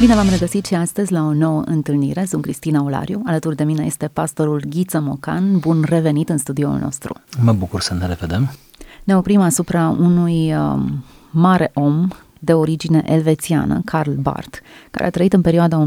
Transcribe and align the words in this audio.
Bine 0.00 0.14
v-am 0.14 0.28
regăsit 0.28 0.66
și 0.66 0.74
astăzi 0.74 1.12
la 1.12 1.22
o 1.22 1.32
nouă 1.32 1.62
întâlnire. 1.66 2.24
Sunt 2.24 2.42
Cristina 2.42 2.82
Olariu. 2.82 3.22
Alături 3.24 3.56
de 3.56 3.64
mine 3.64 3.84
este 3.84 4.08
pastorul 4.08 4.62
Ghiță 4.68 5.00
Mocan. 5.00 5.58
Bun 5.58 5.84
revenit 5.88 6.28
în 6.28 6.38
studioul 6.38 6.78
nostru. 6.78 7.14
Mă 7.42 7.52
bucur 7.52 7.80
să 7.80 7.94
ne 7.94 8.06
revedem. 8.06 8.52
Ne 9.04 9.16
oprim 9.16 9.40
asupra 9.40 9.88
unui 9.88 10.54
uh, 10.54 10.82
mare 11.30 11.70
om 11.74 12.08
de 12.38 12.52
origine 12.52 13.02
elvețiană, 13.06 13.80
Karl 13.84 14.10
Barth, 14.10 14.58
care 14.90 15.06
a 15.06 15.10
trăit 15.10 15.32
în 15.32 15.40
perioada 15.40 15.86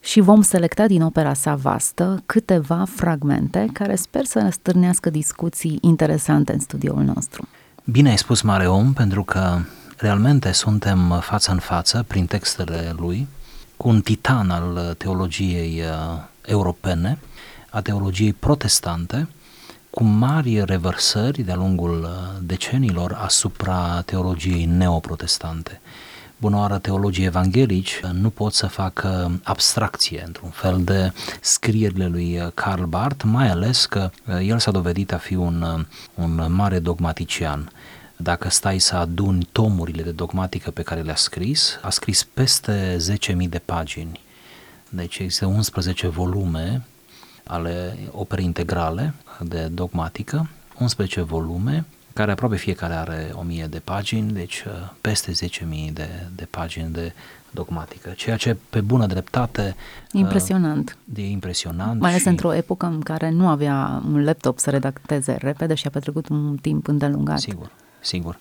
și 0.00 0.20
vom 0.20 0.42
selecta 0.42 0.86
din 0.86 1.02
opera 1.02 1.34
sa 1.34 1.54
vastă 1.54 2.22
câteva 2.26 2.84
fragmente 2.88 3.68
care 3.72 3.94
sper 3.94 4.24
să 4.24 4.48
stârnească 4.50 5.10
discuții 5.10 5.78
interesante 5.80 6.52
în 6.52 6.60
studioul 6.60 7.02
nostru. 7.14 7.48
Bine 7.84 8.10
ai 8.10 8.18
spus, 8.18 8.40
mare 8.40 8.66
om, 8.66 8.92
pentru 8.92 9.22
că 9.22 9.58
realmente 10.00 10.52
suntem 10.52 11.20
față 11.20 11.50
în 11.50 11.58
față, 11.58 12.04
prin 12.08 12.26
textele 12.26 12.94
lui, 12.96 13.28
cu 13.76 13.88
un 13.88 14.00
titan 14.00 14.50
al 14.50 14.94
teologiei 14.98 15.80
uh, 15.80 16.22
europene, 16.42 17.18
a 17.70 17.80
teologiei 17.80 18.32
protestante, 18.32 19.28
cu 19.90 20.04
mari 20.04 20.64
revărsări 20.64 21.42
de-a 21.42 21.54
lungul 21.54 22.02
uh, 22.02 22.38
decenilor 22.42 23.18
asupra 23.22 24.02
teologiei 24.04 24.64
neoprotestante. 24.64 25.80
Bună 26.36 26.56
oară, 26.56 26.78
teologii 26.78 27.24
evanghelici 27.24 28.00
nu 28.12 28.30
pot 28.30 28.52
să 28.52 28.66
facă 28.66 29.40
abstracție, 29.42 30.22
într-un 30.26 30.50
fel, 30.50 30.84
de 30.84 31.12
scrierile 31.40 32.06
lui 32.06 32.50
Karl 32.54 32.82
Barth, 32.84 33.24
mai 33.24 33.50
ales 33.50 33.86
că 33.86 34.10
uh, 34.26 34.46
el 34.46 34.58
s-a 34.58 34.70
dovedit 34.70 35.12
a 35.12 35.18
fi 35.18 35.34
un, 35.34 35.86
un 36.14 36.46
mare 36.52 36.78
dogmatician 36.78 37.70
dacă 38.22 38.48
stai 38.48 38.78
să 38.78 38.96
aduni 38.96 39.48
tomurile 39.52 40.02
de 40.02 40.10
dogmatică 40.10 40.70
pe 40.70 40.82
care 40.82 41.00
le-a 41.00 41.14
scris, 41.14 41.78
a 41.82 41.90
scris 41.90 42.24
peste 42.24 42.96
10.000 43.32 43.48
de 43.48 43.60
pagini. 43.64 44.20
Deci 44.88 45.18
există 45.18 45.46
11 45.46 46.08
volume 46.08 46.82
ale 47.44 47.98
operei 48.10 48.44
integrale 48.44 49.14
de 49.40 49.66
dogmatică, 49.66 50.48
11 50.78 51.20
volume, 51.20 51.84
care 52.12 52.30
aproape 52.30 52.56
fiecare 52.56 52.94
are 52.94 53.32
1000 53.34 53.66
de 53.66 53.78
pagini, 53.78 54.32
deci 54.32 54.64
uh, 54.66 54.72
peste 55.00 55.32
10.000 55.32 55.92
de, 55.92 56.08
de 56.34 56.46
pagini 56.50 56.92
de 56.92 57.12
dogmatică, 57.50 58.10
ceea 58.16 58.36
ce 58.36 58.56
pe 58.70 58.80
bună 58.80 59.06
dreptate... 59.06 59.74
Uh, 60.14 60.20
impresionant. 60.20 60.96
Uh, 61.14 61.22
e 61.22 61.30
impresionant. 61.30 62.00
Mai 62.00 62.10
ales 62.10 62.22
și... 62.22 62.28
într-o 62.28 62.54
epocă 62.54 62.86
în 62.86 63.00
care 63.00 63.30
nu 63.30 63.48
avea 63.48 64.02
un 64.12 64.24
laptop 64.24 64.58
să 64.58 64.70
redacteze 64.70 65.36
repede 65.40 65.74
și 65.74 65.86
a 65.86 65.90
petrecut 65.90 66.28
un 66.28 66.56
timp 66.56 66.88
îndelungat. 66.88 67.38
Sigur 67.38 67.70
sigur. 68.00 68.38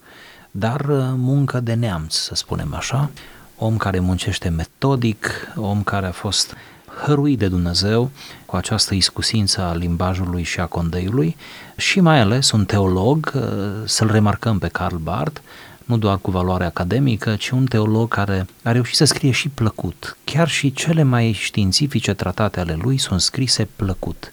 Dar 0.52 0.80
uh, 0.80 1.04
muncă 1.16 1.60
de 1.60 1.74
neamț, 1.74 2.16
să 2.16 2.36
spunem 2.36 2.74
așa, 2.74 3.10
om 3.58 3.78
care 3.78 4.00
muncește 4.00 4.50
metodic, 4.50 5.52
om 5.56 5.84
care 5.84 6.06
a 6.06 6.12
fost 6.12 6.56
hăruit 7.04 7.40
de 7.40 7.48
Dumnezeu 7.48 8.12
cu 8.46 8.56
această 8.56 8.94
iscusință 8.94 9.62
a 9.62 9.74
limbajului 9.74 10.44
și 10.44 10.60
a 10.60 10.66
condeiului 10.66 11.36
și 11.78 12.00
mai 12.00 12.20
ales 12.20 12.52
un 12.52 12.66
teolog, 12.66 13.32
uh, 13.36 13.42
să-l 13.86 14.12
remarcăm 14.12 14.60
pe 14.60 14.68
Karl 14.68 14.96
Barth, 14.96 15.42
nu 15.86 15.98
doar 15.98 16.18
cu 16.18 16.32
valoare 16.32 16.66
academică, 16.66 17.36
ci 17.36 17.50
un 17.50 17.66
teolog 17.66 18.08
care 18.08 18.46
a 18.64 18.72
reușit 18.72 18.96
să 18.96 19.06
scrie 19.06 19.32
și 19.32 19.50
plăcut. 19.50 20.18
Chiar 20.24 20.48
și 20.48 20.72
cele 20.72 21.04
mai 21.04 21.32
științifice 21.32 22.14
tratate 22.14 22.60
ale 22.60 22.78
lui 22.82 22.98
sunt 22.98 23.22
scrise 23.22 23.68
plăcut. 23.76 24.32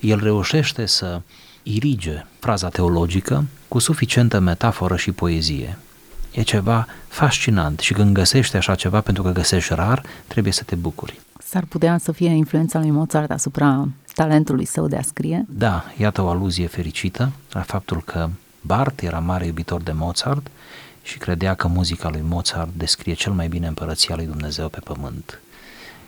El 0.00 0.20
reușește 0.22 0.86
să 0.86 1.20
irige 1.62 2.26
fraza 2.38 2.68
teologică 2.68 3.44
cu 3.68 3.78
suficientă 3.78 4.38
metaforă 4.38 4.96
și 4.96 5.12
poezie. 5.12 5.78
E 6.30 6.42
ceva 6.42 6.86
fascinant 7.08 7.80
și 7.80 7.92
când 7.92 8.14
găsești 8.14 8.56
așa 8.56 8.74
ceva, 8.74 9.00
pentru 9.00 9.22
că 9.22 9.30
găsești 9.30 9.74
rar, 9.74 10.02
trebuie 10.26 10.52
să 10.52 10.62
te 10.62 10.74
bucuri. 10.74 11.20
S-ar 11.44 11.64
putea 11.68 11.98
să 11.98 12.12
fie 12.12 12.28
influența 12.28 12.78
lui 12.78 12.90
Mozart 12.90 13.30
asupra 13.30 13.88
talentului 14.14 14.64
său 14.64 14.88
de 14.88 14.96
a 14.96 15.02
scrie? 15.02 15.44
Da, 15.48 15.84
iată 15.96 16.22
o 16.22 16.28
aluzie 16.28 16.66
fericită 16.66 17.30
la 17.50 17.60
faptul 17.60 18.02
că 18.02 18.28
Bart 18.60 19.00
era 19.00 19.18
mare 19.18 19.46
iubitor 19.46 19.82
de 19.82 19.92
Mozart 19.92 20.46
și 21.02 21.18
credea 21.18 21.54
că 21.54 21.68
muzica 21.68 22.08
lui 22.08 22.22
Mozart 22.28 22.70
descrie 22.76 23.14
cel 23.14 23.32
mai 23.32 23.48
bine 23.48 23.66
împărăția 23.66 24.14
lui 24.14 24.26
Dumnezeu 24.26 24.68
pe 24.68 24.80
pământ. 24.84 25.40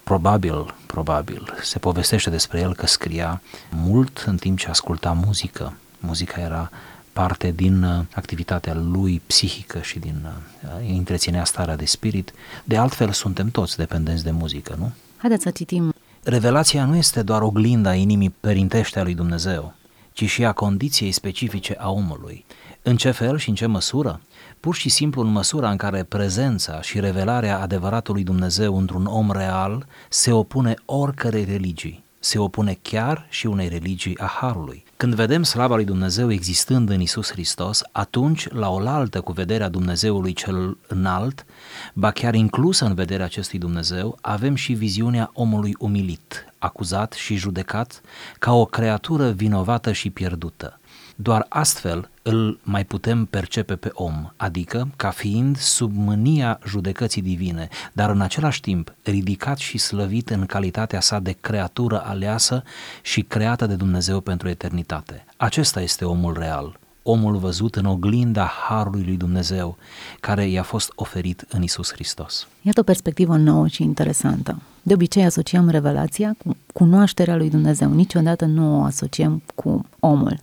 Probabil, 0.03 0.75
probabil, 0.87 1.54
se 1.62 1.78
povestește 1.78 2.31
despre 2.31 2.60
el 2.60 2.75
că 2.75 2.87
scria 2.87 3.43
mult 3.70 4.25
în 4.26 4.37
timp 4.37 4.59
ce 4.59 4.69
asculta 4.69 5.12
muzică. 5.25 5.72
Muzica 5.99 6.41
era 6.41 6.70
parte 7.12 7.50
din 7.50 7.82
uh, 7.82 8.04
activitatea 8.15 8.75
lui 8.75 9.22
psihică 9.26 9.81
și 9.81 9.98
din 9.98 10.26
uh, 10.62 10.97
întreținea 10.97 11.44
starea 11.44 11.76
de 11.76 11.84
spirit. 11.84 12.32
De 12.65 12.76
altfel, 12.76 13.10
suntem 13.12 13.48
toți 13.48 13.76
dependenți 13.76 14.25
de 14.25 14.31
muzică, 14.31 14.75
nu? 14.78 14.93
Haideți 15.16 15.43
să 15.43 15.50
citim. 15.50 15.93
Revelația 16.22 16.84
nu 16.84 16.97
este 16.97 17.22
doar 17.22 17.43
oglinda 17.43 17.94
inimii 17.94 18.34
părintește 18.41 18.99
a 18.99 19.03
lui 19.03 19.15
Dumnezeu, 19.15 19.75
ci 20.12 20.25
și 20.25 20.44
a 20.44 20.53
condiției 20.53 21.12
specifice 21.12 21.76
a 21.78 21.91
omului. 21.91 22.44
În 22.82 22.97
ce 22.97 23.10
fel 23.10 23.38
și 23.38 23.49
în 23.49 23.54
ce 23.54 23.66
măsură? 23.66 24.20
Pur 24.60 24.75
și 24.75 24.88
simplu 24.88 25.22
în 25.22 25.28
măsura 25.28 25.70
în 25.70 25.76
care 25.76 26.03
prezența 26.03 26.81
și 26.81 27.00
revelarea 27.00 27.60
adevăratului 27.60 28.22
Dumnezeu 28.22 28.78
într-un 28.78 29.06
om 29.06 29.31
real 29.31 29.87
se 30.09 30.32
opune 30.32 30.75
oricărei 30.84 31.44
religii, 31.44 32.04
se 32.20 32.38
opune 32.38 32.78
chiar 32.82 33.26
și 33.28 33.47
unei 33.47 33.69
religii 33.69 34.19
a 34.19 34.26
Harului. 34.26 34.84
Când 34.97 35.14
vedem 35.14 35.42
slava 35.42 35.75
lui 35.75 35.84
Dumnezeu 35.84 36.32
existând 36.32 36.91
în 36.91 37.00
Isus 37.00 37.31
Hristos, 37.31 37.82
atunci, 37.92 38.48
la 38.48 38.69
oaltă 38.69 39.20
cu 39.20 39.32
vederea 39.32 39.69
Dumnezeului 39.69 40.32
cel 40.32 40.78
înalt, 40.86 41.47
ba 41.94 42.10
chiar 42.10 42.34
inclusă 42.34 42.84
în 42.84 42.94
vederea 42.94 43.25
acestui 43.25 43.58
Dumnezeu, 43.58 44.19
avem 44.20 44.54
și 44.54 44.72
viziunea 44.72 45.31
omului 45.32 45.75
umilit, 45.78 46.47
acuzat 46.58 47.12
și 47.12 47.36
judecat 47.36 48.00
ca 48.38 48.52
o 48.52 48.64
creatură 48.64 49.31
vinovată 49.31 49.92
și 49.92 50.10
pierdută. 50.10 50.79
Doar 51.22 51.47
astfel 51.48 52.10
îl 52.22 52.58
mai 52.62 52.84
putem 52.84 53.25
percepe 53.25 53.76
pe 53.76 53.91
om, 53.92 54.31
adică 54.36 54.88
ca 54.97 55.10
fiind 55.10 55.56
sub 55.56 55.92
mânia 55.94 56.58
judecății 56.66 57.22
divine, 57.22 57.69
dar 57.92 58.10
în 58.10 58.20
același 58.20 58.60
timp 58.60 58.94
ridicat 59.03 59.58
și 59.58 59.78
slăvit 59.78 60.31
în 60.31 60.47
calitatea 60.47 61.00
sa 61.00 61.19
de 61.19 61.36
creatură 61.41 62.03
aleasă 62.04 62.62
și 63.03 63.22
creată 63.22 63.66
de 63.66 63.75
Dumnezeu 63.75 64.20
pentru 64.20 64.48
eternitate. 64.48 65.25
Acesta 65.36 65.81
este 65.81 66.04
omul 66.04 66.36
real, 66.38 66.78
omul 67.03 67.37
văzut 67.37 67.76
în 67.76 67.84
oglinda 67.84 68.50
Harului 68.69 69.04
lui 69.04 69.16
Dumnezeu, 69.16 69.76
care 70.20 70.47
i-a 70.47 70.62
fost 70.62 70.92
oferit 70.94 71.44
în 71.48 71.62
Isus 71.62 71.92
Hristos. 71.92 72.48
Iată 72.62 72.81
o 72.81 72.82
perspectivă 72.82 73.37
nouă 73.37 73.66
și 73.66 73.82
interesantă. 73.82 74.60
De 74.82 74.94
obicei 74.94 75.25
asociem 75.25 75.69
revelația 75.69 76.37
cu 76.44 76.56
cunoașterea 76.72 77.37
lui 77.37 77.50
Dumnezeu, 77.50 77.92
niciodată 77.92 78.44
nu 78.44 78.81
o 78.81 78.82
asociem 78.82 79.42
cu 79.54 79.87
omul. 79.98 80.41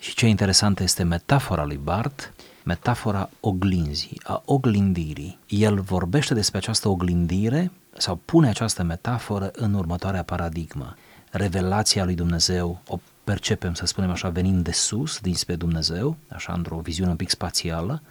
Și 0.00 0.14
ce 0.14 0.26
interesant 0.26 0.80
este 0.80 1.02
metafora 1.02 1.64
lui 1.64 1.80
Bart, 1.82 2.32
metafora 2.64 3.30
oglinzii, 3.40 4.20
a 4.24 4.42
oglindirii. 4.44 5.38
El 5.48 5.80
vorbește 5.80 6.34
despre 6.34 6.58
această 6.58 6.88
oglindire 6.88 7.72
sau 7.98 8.20
pune 8.24 8.48
această 8.48 8.82
metaforă 8.82 9.50
în 9.54 9.74
următoarea 9.74 10.22
paradigmă. 10.22 10.96
Revelația 11.30 12.04
lui 12.04 12.14
Dumnezeu 12.14 12.80
o 12.86 12.98
percepem, 13.24 13.74
să 13.74 13.86
spunem 13.86 14.10
așa, 14.10 14.28
venind 14.28 14.64
de 14.64 14.72
sus, 14.72 15.18
dinspre 15.18 15.54
Dumnezeu, 15.54 16.16
așa 16.28 16.52
într-o 16.52 16.78
viziune 16.78 17.10
un 17.10 17.16
pic 17.16 17.30
spațială, 17.30 18.02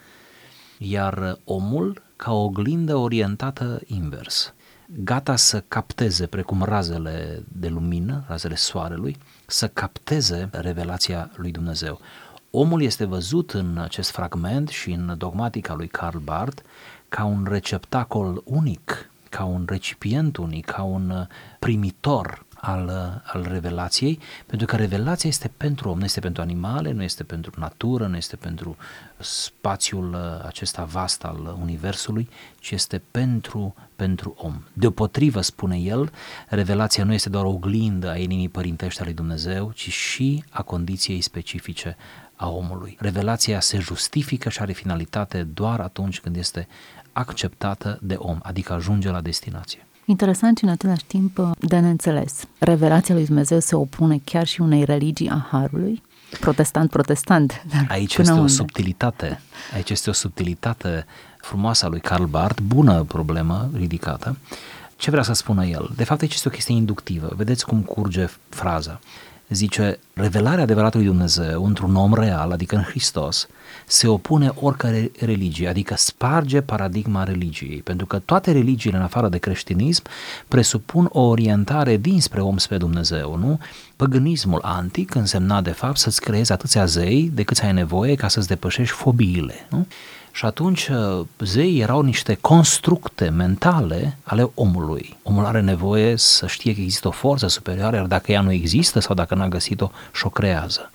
iar 0.78 1.40
omul 1.44 2.04
ca 2.16 2.34
o 2.34 2.44
oglindă 2.44 2.96
orientată 2.96 3.82
invers 3.86 4.54
gata 4.88 5.36
să 5.36 5.64
capteze, 5.68 6.26
precum 6.26 6.64
razele 6.64 7.44
de 7.48 7.68
lumină, 7.68 8.24
razele 8.28 8.56
soarelui, 8.56 9.18
să 9.46 9.68
capteze 9.68 10.50
revelația 10.52 11.32
lui 11.36 11.52
Dumnezeu. 11.52 12.00
Omul 12.52 12.82
este 12.82 13.06
văzut 13.06 13.52
în 13.52 13.78
acest 13.78 14.12
fragment 14.12 14.70
și 14.70 14.92
în 14.92 15.16
dogmatica 15.18 15.74
lui 15.74 15.88
Karl 15.88 16.18
Barth 16.18 16.62
ca 17.10 17.24
un 17.24 17.48
receptacol 17.50 18.42
unic, 18.46 19.10
ca 19.30 19.44
un 19.44 19.66
recipient 19.68 20.38
unic, 20.38 20.66
ca 20.66 20.84
un 20.84 21.28
primitor 21.60 22.45
al, 22.66 22.90
al 23.24 23.46
revelației, 23.50 24.20
pentru 24.46 24.68
că 24.68 24.76
revelația 24.76 25.30
este 25.30 25.52
pentru 25.58 25.90
om, 25.90 25.98
nu 25.98 26.04
este 26.04 26.20
pentru 26.20 26.42
animale, 26.42 26.92
nu 26.92 27.04
este 27.04 27.24
pentru 27.24 27.52
natură, 27.58 28.08
nu 28.08 28.16
este 28.16 28.36
pentru 28.36 28.78
spațiul 29.20 30.14
uh, 30.14 30.46
acesta 30.46 30.84
vast 30.84 31.24
al 31.24 31.58
universului, 31.62 32.30
ci 32.60 32.72
este 32.72 33.02
pentru, 33.12 33.76
pentru 33.96 34.36
om. 34.38 34.64
Deopotrivă, 34.74 35.42
spune 35.42 35.78
el, 35.78 36.12
revelația 36.50 37.04
nu 37.04 37.14
este 37.14 37.30
doar 37.30 37.46
o 37.46 37.50
oglindă 37.50 38.10
a 38.10 38.18
inimii 38.18 38.50
părintești 38.50 39.02
a 39.02 39.04
lui 39.04 39.14
Dumnezeu, 39.14 39.72
ci 39.72 39.90
și 39.90 40.44
a 40.50 40.62
condiției 40.62 41.22
specifice 41.22 41.98
a 42.36 42.50
omului. 42.50 42.98
Revelația 43.00 43.60
se 43.60 43.80
justifică 43.80 44.50
și 44.50 44.62
are 44.62 44.72
finalitate 44.72 45.44
doar 45.44 45.80
atunci 45.80 46.20
când 46.20 46.36
este 46.36 46.68
acceptată 47.12 48.00
de 48.02 48.14
om, 48.14 48.40
adică 48.44 48.74
ajunge 48.74 49.10
la 49.10 49.22
destinație. 49.22 49.86
Interesant 50.06 50.58
și 50.58 50.64
în 50.64 50.70
același 50.70 51.06
timp 51.06 51.52
de 51.60 51.80
neînțeles. 51.80 52.44
Revelația 52.58 53.16
lui 53.16 53.26
Dumnezeu 53.26 53.60
se 53.60 53.76
opune 53.76 54.22
chiar 54.24 54.48
și 54.48 54.62
unei 54.62 54.84
religii 54.84 55.30
a 55.30 55.48
Harului? 55.52 56.02
Protestant, 56.40 56.90
protestant. 56.90 57.64
Dar 57.74 57.86
aici 57.90 58.16
până 58.16 58.28
este 58.28 58.40
unde? 58.40 58.52
o 58.52 58.56
subtilitate. 58.56 59.42
Aici 59.74 59.90
este 59.90 60.10
o 60.10 60.14
subtilitate 60.14 61.06
frumoasă 61.38 61.86
a 61.86 61.90
lui 61.90 62.00
Karl 62.00 62.24
Barth, 62.24 62.62
bună 62.62 63.04
problemă 63.04 63.70
ridicată. 63.74 64.38
Ce 64.96 65.12
vrea 65.12 65.24
să 65.24 65.34
spună 65.34 65.66
el? 65.66 65.92
De 65.96 66.04
fapt, 66.04 66.22
aici 66.22 66.34
este 66.34 66.48
o 66.48 66.52
chestie 66.52 66.76
inductivă. 66.76 67.34
Vedeți 67.36 67.66
cum 67.66 67.82
curge 67.82 68.28
fraza. 68.50 69.00
Zice, 69.50 70.00
revelarea 70.14 70.64
adevăratului 70.64 71.06
Dumnezeu 71.06 71.66
într-un 71.66 71.96
om 71.96 72.14
real, 72.14 72.52
adică 72.52 72.76
în 72.76 72.82
Hristos, 72.82 73.48
se 73.86 74.08
opune 74.08 74.52
oricare 74.56 75.12
religie, 75.20 75.68
adică 75.68 75.96
sparge 75.98 76.62
paradigma 76.62 77.24
religiei, 77.24 77.82
pentru 77.82 78.06
că 78.06 78.20
toate 78.20 78.52
religiile 78.52 78.98
în 78.98 79.04
afară 79.04 79.30
de 79.30 79.38
creștinism 79.38 80.04
presupun 80.48 81.10
o 81.12 81.22
orientare 81.22 81.98
dinspre 81.98 82.42
om 82.42 82.58
spre 82.58 82.78
Dumnezeu, 82.78 83.36
nu? 83.38 83.60
Păgânismul 83.96 84.60
antic 84.64 85.16
însemna 85.16 85.62
de 85.62 85.72
fapt 85.72 85.98
să-ți 85.98 86.22
creezi 86.22 86.52
atâția 86.52 86.86
zei 86.86 87.32
de 87.34 87.44
câți 87.44 87.64
ai 87.64 87.74
nevoie 87.74 88.16
ca 88.16 88.28
să-ți 88.28 88.48
depășești 88.48 88.96
fobiile, 88.96 89.68
nu? 89.70 89.88
Și 90.36 90.46
atunci 90.46 90.88
uh, 90.88 91.26
zei 91.40 91.80
erau 91.80 92.02
niște 92.02 92.38
constructe 92.42 93.30
mentale 93.30 94.18
ale 94.24 94.52
omului. 94.54 95.18
Omul 95.24 95.46
are 95.46 95.62
nevoie 95.62 96.16
să 96.16 96.48
știe 96.48 96.74
că 96.74 96.82
există 96.82 97.08
o 97.08 97.12
forță 97.12 97.48
superioară, 97.48 97.96
iar 97.96 98.06
dacă 98.06 98.32
ea 98.32 98.42
nu 98.42 98.52
există 98.52 99.00
sau 99.00 99.16
dacă 99.16 99.36
n-a 99.36 99.48
găsit-o, 99.48 99.92
și-o 100.14 100.30
creează. 100.30 100.92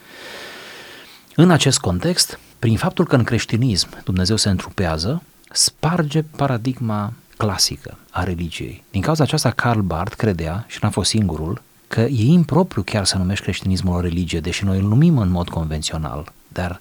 În 1.34 1.50
acest 1.50 1.78
context, 1.78 2.38
prin 2.58 2.76
faptul 2.76 3.06
că 3.06 3.16
în 3.16 3.24
creștinism 3.24 3.88
Dumnezeu 4.04 4.36
se 4.36 4.48
întrupează, 4.48 5.22
sparge 5.50 6.22
paradigma 6.22 7.12
clasică 7.36 7.98
a 8.10 8.24
religiei. 8.24 8.84
Din 8.90 9.00
cauza 9.00 9.22
aceasta, 9.22 9.50
Karl 9.50 9.80
Barth 9.80 10.16
credea, 10.16 10.64
și 10.68 10.78
n-a 10.82 10.90
fost 10.90 11.10
singurul, 11.10 11.62
că 11.88 12.00
e 12.00 12.24
impropriu 12.24 12.82
chiar 12.82 13.04
să 13.04 13.16
numești 13.16 13.44
creștinismul 13.44 13.96
o 13.96 14.00
religie, 14.00 14.40
deși 14.40 14.64
noi 14.64 14.78
îl 14.78 14.88
numim 14.88 15.18
în 15.18 15.28
mod 15.28 15.48
convențional, 15.48 16.32
dar 16.48 16.80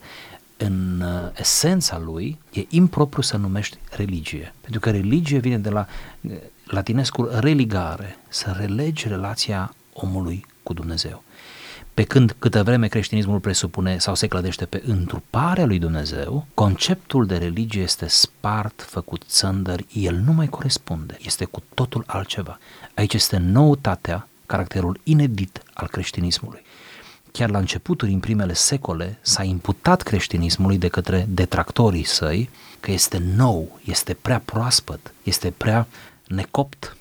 în 0.61 1.01
uh, 1.01 1.29
esența 1.35 1.97
lui 1.97 2.37
e 2.51 2.65
impropriu 2.69 3.21
să 3.21 3.37
numești 3.37 3.77
religie. 3.91 4.53
Pentru 4.61 4.79
că 4.79 4.91
religie 4.91 5.39
vine 5.39 5.57
de 5.57 5.69
la 5.69 5.87
uh, 6.21 6.31
latinescul 6.65 7.31
religare, 7.39 8.17
să 8.27 8.55
relegi 8.57 9.07
relația 9.07 9.73
omului 9.93 10.45
cu 10.63 10.73
Dumnezeu. 10.73 11.23
Pe 11.93 12.03
când 12.03 12.35
câtă 12.39 12.63
vreme 12.63 12.87
creștinismul 12.87 13.39
presupune 13.39 13.97
sau 13.97 14.15
se 14.15 14.27
clădește 14.27 14.65
pe 14.65 14.83
întruparea 14.85 15.65
lui 15.65 15.79
Dumnezeu, 15.79 16.47
conceptul 16.53 17.25
de 17.25 17.37
religie 17.37 17.81
este 17.81 18.07
spart, 18.07 18.81
făcut 18.81 19.23
țăndări, 19.27 19.85
el 19.93 20.15
nu 20.15 20.33
mai 20.33 20.47
corespunde, 20.47 21.17
este 21.21 21.45
cu 21.45 21.63
totul 21.73 22.03
altceva. 22.07 22.59
Aici 22.95 23.13
este 23.13 23.37
noutatea, 23.37 24.27
caracterul 24.45 24.99
inedit 25.03 25.61
al 25.73 25.87
creștinismului. 25.87 26.61
Chiar 27.31 27.49
la 27.49 27.57
începuturi, 27.57 28.11
în 28.11 28.19
primele 28.19 28.53
secole, 28.53 29.17
s-a 29.21 29.43
imputat 29.43 30.01
creștinismului 30.01 30.77
de 30.77 30.87
către 30.87 31.25
detractorii 31.29 32.03
săi 32.03 32.49
că 32.79 32.91
este 32.91 33.21
nou, 33.35 33.79
este 33.83 34.13
prea 34.13 34.41
proaspăt, 34.45 35.13
este 35.23 35.53
prea 35.57 35.87
necopt, 36.27 36.97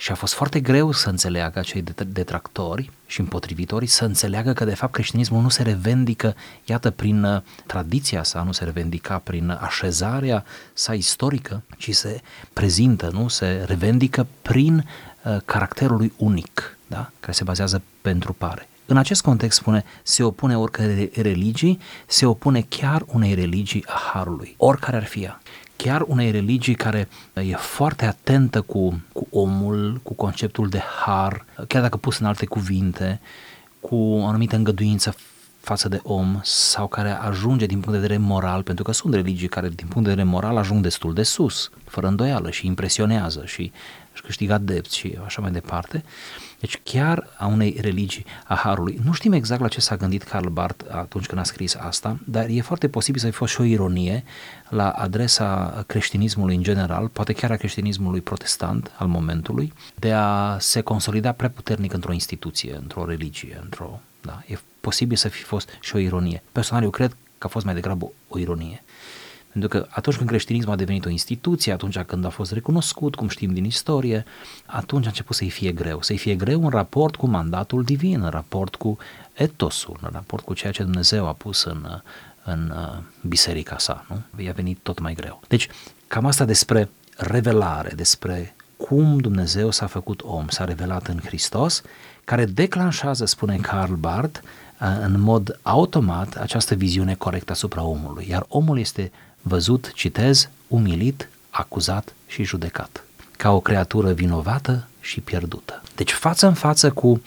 și 0.00 0.10
a 0.10 0.14
fost 0.14 0.34
foarte 0.34 0.60
greu 0.60 0.92
să 0.92 1.08
înțeleagă 1.08 1.58
acei 1.58 1.84
detractori 2.06 2.90
și 3.06 3.20
împotrivitorii 3.20 3.88
să 3.88 4.04
înțeleagă 4.04 4.52
că 4.52 4.64
de 4.64 4.74
fapt 4.74 4.92
creștinismul 4.92 5.42
nu 5.42 5.48
se 5.48 5.62
revendică, 5.62 6.34
iată, 6.64 6.90
prin 6.90 7.24
uh, 7.24 7.42
tradiția 7.66 8.22
sa, 8.22 8.42
nu 8.42 8.52
se 8.52 8.64
revendica 8.64 9.18
prin 9.18 9.50
așezarea 9.60 10.44
sa 10.72 10.94
istorică, 10.94 11.62
ci 11.76 11.94
se 11.94 12.20
prezintă, 12.52 13.10
nu, 13.12 13.28
se 13.28 13.64
revendică 13.66 14.26
prin 14.42 14.88
uh, 15.24 15.36
caracterul 15.44 15.96
lui 15.96 16.12
unic, 16.16 16.78
da? 16.86 17.10
care 17.20 17.32
se 17.32 17.44
bazează 17.44 17.82
pe 18.00 18.10
întrupare. 18.10 18.68
În 18.90 18.96
acest 18.96 19.22
context 19.22 19.58
spune, 19.58 19.84
se 20.02 20.22
opune 20.22 20.58
oricare 20.58 21.10
religii, 21.14 21.78
se 22.06 22.26
opune 22.26 22.66
chiar 22.68 23.04
unei 23.06 23.34
religii 23.34 23.84
a 23.86 24.00
Harului, 24.12 24.54
oricare 24.56 24.96
ar 24.96 25.04
fi 25.04 25.22
ea. 25.22 25.40
Chiar 25.76 26.04
unei 26.06 26.30
religii 26.30 26.74
care 26.74 27.08
e 27.34 27.54
foarte 27.54 28.04
atentă 28.04 28.60
cu, 28.60 29.02
cu 29.12 29.26
omul, 29.30 30.00
cu 30.02 30.14
conceptul 30.14 30.68
de 30.68 30.82
har, 31.04 31.44
chiar 31.66 31.82
dacă 31.82 31.96
pus 31.96 32.18
în 32.18 32.26
alte 32.26 32.46
cuvinte, 32.46 33.20
cu 33.80 33.96
o 33.96 34.26
anumită 34.26 34.56
îngăduință 34.56 35.14
față 35.60 35.88
de 35.88 36.00
om 36.02 36.40
sau 36.42 36.86
care 36.86 37.10
ajunge 37.10 37.66
din 37.66 37.80
punct 37.80 38.00
de 38.00 38.06
vedere 38.06 38.20
moral, 38.20 38.62
pentru 38.62 38.84
că 38.84 38.92
sunt 38.92 39.14
religii 39.14 39.48
care 39.48 39.68
din 39.68 39.86
punct 39.86 40.04
de 40.04 40.14
vedere 40.14 40.28
moral 40.28 40.56
ajung 40.56 40.82
destul 40.82 41.14
de 41.14 41.22
sus, 41.22 41.70
fără 41.84 42.06
îndoială 42.06 42.50
și 42.50 42.66
impresionează 42.66 43.42
și 43.46 43.72
își 44.18 44.26
câștigă 44.26 44.52
adepți 44.52 44.96
și 44.96 45.18
așa 45.24 45.40
mai 45.40 45.50
departe. 45.50 46.04
Deci 46.60 46.80
chiar 46.82 47.28
a 47.36 47.46
unei 47.46 47.76
religii 47.80 48.24
a 48.46 48.54
Harului. 48.54 49.00
Nu 49.04 49.12
știm 49.12 49.32
exact 49.32 49.60
la 49.60 49.68
ce 49.68 49.80
s-a 49.80 49.96
gândit 49.96 50.22
Karl 50.22 50.48
Barth 50.48 50.84
atunci 50.90 51.26
când 51.26 51.40
a 51.40 51.44
scris 51.44 51.74
asta, 51.74 52.18
dar 52.24 52.46
e 52.48 52.60
foarte 52.60 52.88
posibil 52.88 53.20
să 53.20 53.26
fi 53.26 53.32
fost 53.32 53.52
și 53.52 53.60
o 53.60 53.64
ironie 53.64 54.24
la 54.68 54.90
adresa 54.90 55.84
creștinismului 55.86 56.54
în 56.54 56.62
general, 56.62 57.08
poate 57.08 57.32
chiar 57.32 57.50
a 57.50 57.56
creștinismului 57.56 58.20
protestant 58.20 58.90
al 58.96 59.06
momentului, 59.06 59.72
de 59.94 60.12
a 60.12 60.58
se 60.58 60.80
consolida 60.80 61.32
prea 61.32 61.50
puternic 61.50 61.92
într-o 61.92 62.12
instituție, 62.12 62.76
într-o 62.76 63.06
religie, 63.06 63.58
într-o... 63.62 64.00
Da, 64.22 64.42
e 64.46 64.58
posibil 64.80 65.16
să 65.16 65.28
fi 65.28 65.42
fost 65.42 65.68
și 65.80 65.96
o 65.96 65.98
ironie. 65.98 66.42
Personal, 66.52 66.82
eu 66.82 66.90
cred 66.90 67.16
că 67.38 67.46
a 67.46 67.48
fost 67.48 67.64
mai 67.64 67.74
degrabă 67.74 68.12
o 68.28 68.38
ironie. 68.38 68.82
Pentru 69.58 69.78
că 69.78 69.86
atunci 69.90 70.16
când 70.16 70.28
creștinismul 70.28 70.72
a 70.72 70.76
devenit 70.76 71.04
o 71.04 71.08
instituție, 71.08 71.72
atunci 71.72 71.98
când 71.98 72.24
a 72.24 72.28
fost 72.28 72.52
recunoscut, 72.52 73.14
cum 73.14 73.28
știm 73.28 73.52
din 73.52 73.64
istorie, 73.64 74.24
atunci 74.66 75.04
a 75.04 75.08
început 75.08 75.36
să-i 75.36 75.50
fie 75.50 75.72
greu. 75.72 76.02
Să-i 76.02 76.16
fie 76.16 76.34
greu 76.34 76.64
în 76.64 76.70
raport 76.70 77.16
cu 77.16 77.26
mandatul 77.26 77.82
divin, 77.84 78.22
în 78.22 78.30
raport 78.30 78.74
cu 78.74 78.98
etosul, 79.32 79.98
în 80.02 80.08
raport 80.12 80.44
cu 80.44 80.54
ceea 80.54 80.72
ce 80.72 80.82
Dumnezeu 80.82 81.26
a 81.26 81.32
pus 81.32 81.64
în, 81.64 82.02
în 82.44 82.72
uh, 82.76 83.02
biserica 83.20 83.78
sa. 83.78 84.06
Nu? 84.08 84.42
I-a 84.42 84.52
venit 84.52 84.78
tot 84.82 84.98
mai 84.98 85.14
greu. 85.14 85.40
Deci, 85.48 85.68
cam 86.06 86.26
asta 86.26 86.44
despre 86.44 86.90
revelare, 87.16 87.92
despre 87.94 88.54
cum 88.76 89.18
Dumnezeu 89.18 89.70
s-a 89.70 89.86
făcut 89.86 90.20
om, 90.24 90.48
s-a 90.48 90.64
revelat 90.64 91.06
în 91.06 91.20
Hristos, 91.24 91.82
care 92.24 92.44
declanșează, 92.44 93.24
spune 93.24 93.56
Karl 93.56 93.92
Barth, 93.92 94.40
uh, 94.40 94.98
în 95.00 95.20
mod 95.20 95.58
automat 95.62 96.34
această 96.36 96.74
viziune 96.74 97.14
corectă 97.14 97.52
asupra 97.52 97.82
omului. 97.82 98.26
Iar 98.30 98.44
omul 98.48 98.78
este 98.78 99.12
văzut, 99.42 99.92
citez, 99.94 100.48
umilit, 100.68 101.28
acuzat 101.50 102.14
și 102.26 102.44
judecat, 102.44 103.04
ca 103.36 103.50
o 103.50 103.60
creatură 103.60 104.12
vinovată 104.12 104.86
și 105.00 105.20
pierdută. 105.20 105.82
Deci 105.94 106.12
față 106.12 106.46
în 106.46 106.54
față 106.54 106.90
cu 106.90 107.22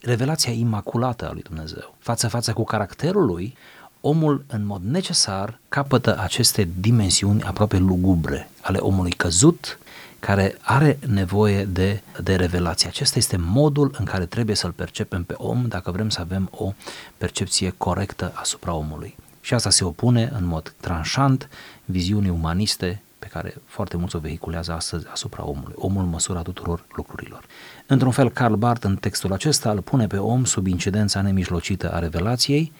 revelația 0.00 0.52
imaculată 0.52 1.28
a 1.28 1.32
lui 1.32 1.42
Dumnezeu, 1.42 1.94
față-față 1.98 2.52
cu 2.52 2.64
caracterul 2.64 3.24
lui, 3.24 3.56
omul 4.00 4.44
în 4.46 4.66
mod 4.66 4.82
necesar 4.82 5.58
capătă 5.68 6.18
aceste 6.18 6.68
dimensiuni 6.80 7.42
aproape 7.42 7.76
lugubre 7.76 8.50
ale 8.60 8.78
omului 8.78 9.10
căzut, 9.10 9.78
care 10.18 10.56
are 10.60 10.98
nevoie 11.06 11.64
de, 11.64 12.02
de 12.22 12.36
revelație. 12.36 12.88
Acesta 12.88 13.18
este 13.18 13.36
modul 13.36 13.94
în 13.98 14.04
care 14.04 14.26
trebuie 14.26 14.56
să-l 14.56 14.72
percepem 14.72 15.24
pe 15.24 15.34
om 15.36 15.66
dacă 15.68 15.90
vrem 15.90 16.08
să 16.08 16.20
avem 16.20 16.48
o 16.50 16.72
percepție 17.16 17.74
corectă 17.76 18.32
asupra 18.34 18.74
omului. 18.74 19.16
Și 19.46 19.54
asta 19.54 19.70
se 19.70 19.84
opune 19.84 20.30
în 20.32 20.44
mod 20.44 20.74
tranșant 20.80 21.48
viziunii 21.84 22.30
umaniste 22.30 23.02
pe 23.18 23.26
care 23.26 23.54
foarte 23.64 23.96
mulți 23.96 24.16
o 24.16 24.18
vehiculează 24.18 24.72
astăzi 24.72 25.06
asupra 25.12 25.44
omului. 25.44 25.74
Omul 25.76 26.04
măsura 26.04 26.42
tuturor 26.42 26.84
lucrurilor. 26.96 27.44
Într-un 27.86 28.10
fel, 28.10 28.30
Karl 28.30 28.54
Barth 28.54 28.84
în 28.84 28.96
textul 28.96 29.32
acesta 29.32 29.70
îl 29.70 29.80
pune 29.80 30.06
pe 30.06 30.16
om 30.16 30.44
sub 30.44 30.66
incidența 30.66 31.20
nemijlocită 31.20 31.92
a 31.92 31.98
revelației, 31.98 32.72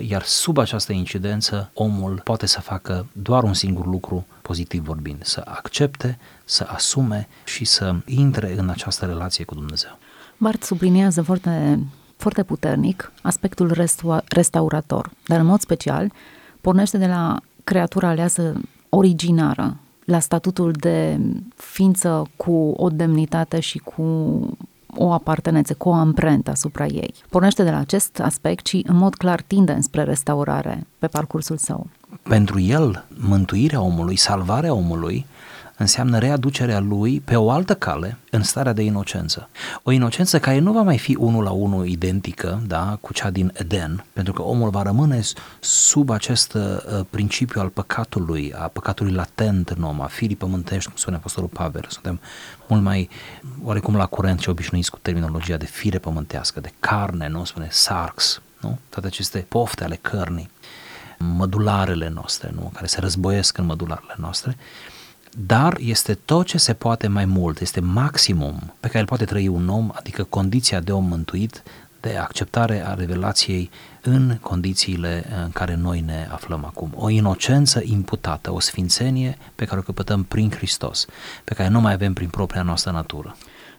iar 0.00 0.22
sub 0.22 0.58
această 0.58 0.92
incidență 0.92 1.70
omul 1.74 2.20
poate 2.24 2.46
să 2.46 2.60
facă 2.60 3.06
doar 3.12 3.42
un 3.42 3.54
singur 3.54 3.86
lucru 3.86 4.26
pozitiv 4.42 4.84
vorbind, 4.84 5.24
să 5.24 5.42
accepte, 5.44 6.18
să 6.44 6.66
asume 6.70 7.28
și 7.44 7.64
să 7.64 7.94
intre 8.04 8.58
în 8.58 8.68
această 8.68 9.06
relație 9.06 9.44
cu 9.44 9.54
Dumnezeu. 9.54 9.98
Bart 10.36 10.62
subliniază 10.62 11.22
foarte 11.22 11.80
foarte 12.18 12.42
puternic 12.42 13.12
aspectul 13.22 13.72
restua- 13.72 14.24
restaurator, 14.28 15.10
dar 15.26 15.40
în 15.40 15.46
mod 15.46 15.60
special 15.60 16.12
pornește 16.60 16.98
de 16.98 17.06
la 17.06 17.40
creatura 17.64 18.08
aleasă 18.08 18.60
originară, 18.88 19.76
la 20.04 20.18
statutul 20.18 20.72
de 20.72 21.18
ființă 21.56 22.30
cu 22.36 22.52
o 22.76 22.88
demnitate 22.88 23.60
și 23.60 23.78
cu 23.78 24.02
o 24.94 25.12
apartenență, 25.12 25.74
cu 25.74 25.88
o 25.88 25.92
amprentă 25.92 26.50
asupra 26.50 26.86
ei. 26.86 27.14
Pornește 27.28 27.62
de 27.62 27.70
la 27.70 27.78
acest 27.78 28.20
aspect 28.20 28.66
și 28.66 28.84
în 28.86 28.96
mod 28.96 29.14
clar 29.14 29.40
tinde 29.40 29.78
spre 29.80 30.02
restaurare 30.02 30.86
pe 30.98 31.06
parcursul 31.06 31.56
său. 31.56 31.86
Pentru 32.22 32.60
el, 32.60 33.04
mântuirea 33.20 33.80
omului, 33.80 34.16
salvarea 34.16 34.74
omului, 34.74 35.26
înseamnă 35.78 36.18
readucerea 36.18 36.78
lui 36.80 37.20
pe 37.20 37.36
o 37.36 37.50
altă 37.50 37.74
cale 37.74 38.18
în 38.30 38.42
starea 38.42 38.72
de 38.72 38.82
inocență. 38.82 39.48
O 39.82 39.90
inocență 39.90 40.40
care 40.40 40.58
nu 40.58 40.72
va 40.72 40.82
mai 40.82 40.98
fi 40.98 41.16
unul 41.16 41.42
la 41.42 41.50
unul 41.50 41.86
identică 41.86 42.62
da, 42.66 42.98
cu 43.00 43.12
cea 43.12 43.30
din 43.30 43.52
Eden, 43.54 44.04
pentru 44.12 44.32
că 44.32 44.42
omul 44.42 44.70
va 44.70 44.82
rămâne 44.82 45.20
sub 45.60 46.10
acest 46.10 46.54
uh, 46.54 47.00
principiu 47.10 47.60
al 47.60 47.68
păcatului, 47.68 48.52
a 48.52 48.66
păcatului 48.66 49.12
latent 49.12 49.68
în 49.68 49.82
om, 49.82 50.00
a 50.00 50.06
firii 50.06 50.36
pământești, 50.36 50.88
cum 50.88 50.98
spune 50.98 51.16
Apostolul 51.16 51.50
Pavel. 51.52 51.84
Suntem 51.88 52.20
mult 52.66 52.82
mai 52.82 53.08
oarecum 53.62 53.96
la 53.96 54.06
curent 54.06 54.40
și 54.40 54.48
obișnuiți 54.48 54.90
cu 54.90 54.98
terminologia 55.02 55.56
de 55.56 55.66
fire 55.66 55.98
pământească, 55.98 56.60
de 56.60 56.72
carne, 56.80 57.28
nu 57.28 57.44
spune 57.44 57.68
sarx, 57.70 58.42
nu? 58.60 58.78
toate 58.88 59.06
aceste 59.06 59.46
pofte 59.48 59.84
ale 59.84 59.98
cărnii, 60.00 60.50
mădularele 61.18 62.08
noastre, 62.08 62.50
nu? 62.54 62.70
care 62.74 62.86
se 62.86 63.00
războiesc 63.00 63.58
în 63.58 63.64
mădularele 63.64 64.14
noastre, 64.16 64.56
dar 65.46 65.76
este 65.80 66.14
tot 66.14 66.46
ce 66.46 66.58
se 66.58 66.72
poate 66.72 67.06
mai 67.06 67.24
mult, 67.24 67.60
este 67.60 67.80
maximum 67.80 68.74
pe 68.80 68.86
care 68.86 68.98
îl 68.98 69.06
poate 69.06 69.24
trăi 69.24 69.48
un 69.48 69.68
om, 69.68 69.90
adică 69.94 70.22
condiția 70.22 70.80
de 70.80 70.92
om 70.92 71.04
mântuit, 71.04 71.62
de 72.00 72.16
acceptare 72.16 72.86
a 72.86 72.94
revelației 72.94 73.70
în 74.02 74.38
condițiile 74.40 75.24
în 75.44 75.50
care 75.50 75.74
noi 75.74 76.00
ne 76.00 76.28
aflăm 76.30 76.64
acum. 76.64 76.90
O 76.94 77.08
inocență 77.08 77.80
imputată, 77.84 78.52
o 78.52 78.60
sfințenie 78.60 79.38
pe 79.54 79.64
care 79.64 79.80
o 79.80 79.82
căpătăm 79.82 80.22
prin 80.22 80.50
Hristos, 80.50 81.06
pe 81.44 81.54
care 81.54 81.68
nu 81.68 81.80
mai 81.80 81.92
avem 81.92 82.12
prin 82.12 82.28
propria 82.28 82.62
noastră 82.62 82.90
natură. 82.90 83.36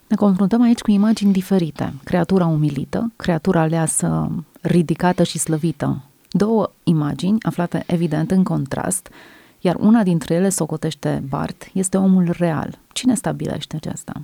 Ne 0.08 0.16
confruntăm 0.16 0.62
aici 0.62 0.80
cu 0.80 0.92
imagini 0.92 1.32
diferite. 1.32 1.94
Creatura 2.04 2.46
umilită, 2.46 3.12
creatura 3.16 3.62
aleasă 3.62 4.32
ridicată 4.62 5.24
și 5.24 5.38
slăvită. 5.38 6.02
Două 6.30 6.72
imagini 6.84 7.38
aflate 7.42 7.84
evident 7.88 8.32
în 8.32 8.44
contrast, 8.44 9.10
iar 9.60 9.76
una 9.76 10.04
dintre 10.04 10.34
ele, 10.34 10.50
socotește 10.50 11.24
Bart, 11.28 11.70
este 11.74 11.98
omul 11.98 12.36
real. 12.38 12.78
Cine 12.94 13.16
stabilește 13.16 13.76
aceasta? 13.76 14.22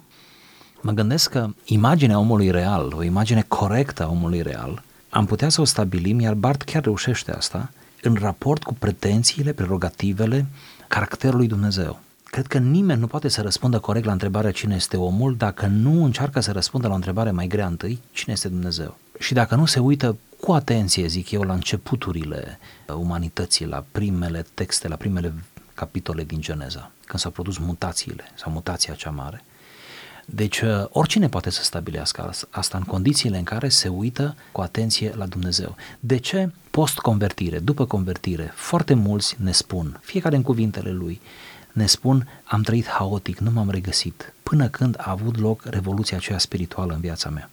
Mă 0.82 0.92
gândesc 0.92 1.30
că 1.30 1.48
imaginea 1.66 2.20
omului 2.20 2.52
real, 2.52 2.94
o 2.98 3.04
imagine 3.04 3.46
corectă 3.48 4.06
a 4.06 4.10
omului 4.10 4.42
real, 4.42 4.84
am 5.10 5.26
putea 5.26 5.50
să 5.50 5.62
o 5.62 5.66
stabilim, 5.66 6.20
iar 6.20 6.34
Bart 6.34 6.62
chiar 6.62 6.84
reușește 6.84 7.32
asta, 7.32 7.72
în 8.02 8.18
raport 8.20 8.64
cu 8.64 8.74
pretențiile, 8.74 9.52
prerogativele 9.54 10.46
caracterului 10.88 11.48
Dumnezeu. 11.48 12.00
Cred 12.24 12.48
că 12.48 12.58
nimeni 12.58 13.00
nu 13.00 13.08
poate 13.08 13.28
să 13.28 13.42
răspundă 13.42 13.80
corect 13.80 14.06
la 14.06 14.12
întrebarea 14.12 14.52
cine 14.52 14.76
este 14.76 14.98
omul 14.98 15.36
dacă 15.36 15.66
nu 15.66 16.04
încearcă 16.04 16.40
să 16.40 16.52
răspundă 16.52 16.88
la 16.88 16.94
o 16.94 16.96
întrebare 16.96 17.32
mai 17.32 17.48
grea 17.48 17.68
întâi, 17.68 18.00
cine 18.12 18.34
este 18.34 18.48
Dumnezeu. 18.48 18.98
Și 19.20 19.34
dacă 19.34 19.56
nu 19.56 19.66
se 19.66 19.80
uită 19.80 20.18
cu 20.46 20.52
atenție, 20.52 21.08
zic 21.08 21.32
eu, 21.32 21.42
la 21.42 21.54
începuturile 21.54 22.60
umanității, 22.88 23.66
la 23.66 23.86
primele 23.92 24.46
texte, 24.54 24.88
la 24.88 24.96
primele 24.96 25.34
capitole 25.74 26.24
din 26.24 26.42
Geneza, 26.42 26.92
când 27.06 27.20
s-au 27.20 27.32
produs 27.32 27.58
mutațiile 27.58 28.24
sau 28.36 28.52
mutația 28.52 28.94
cea 28.94 29.10
mare. 29.10 29.44
Deci 30.26 30.62
oricine 30.90 31.30
poate 31.30 31.50
să 31.50 31.64
stabilească 31.64 32.34
asta 32.50 32.78
în 32.78 32.84
condițiile 32.84 33.38
în 33.38 33.44
care 33.44 33.70
se 33.70 33.88
uită 33.88 34.36
cu 34.52 34.62
atenție 34.62 35.14
la 35.16 35.26
Dumnezeu. 35.26 35.76
De 36.00 36.18
ce 36.18 36.52
post-convertire, 36.72 37.60
după 37.60 37.86
convertire, 37.86 38.52
foarte 38.56 38.94
mulți 38.94 39.36
ne 39.40 39.52
spun, 39.52 40.00
fiecare 40.04 40.36
în 40.36 40.42
cuvintele 40.42 40.92
lui, 40.92 41.22
ne 41.72 41.86
spun, 41.86 42.28
am 42.44 42.62
trăit 42.62 42.88
haotic, 42.88 43.38
nu 43.38 43.52
m-am 43.52 43.70
regăsit, 43.70 44.34
până 44.44 44.68
când 44.68 44.96
a 44.98 45.12
avut 45.12 45.40
loc 45.40 45.64
revoluția 45.64 46.18
aceea 46.18 46.38
spirituală 46.38 46.94
în 46.94 47.00
viața 47.00 47.30
mea. 47.30 47.50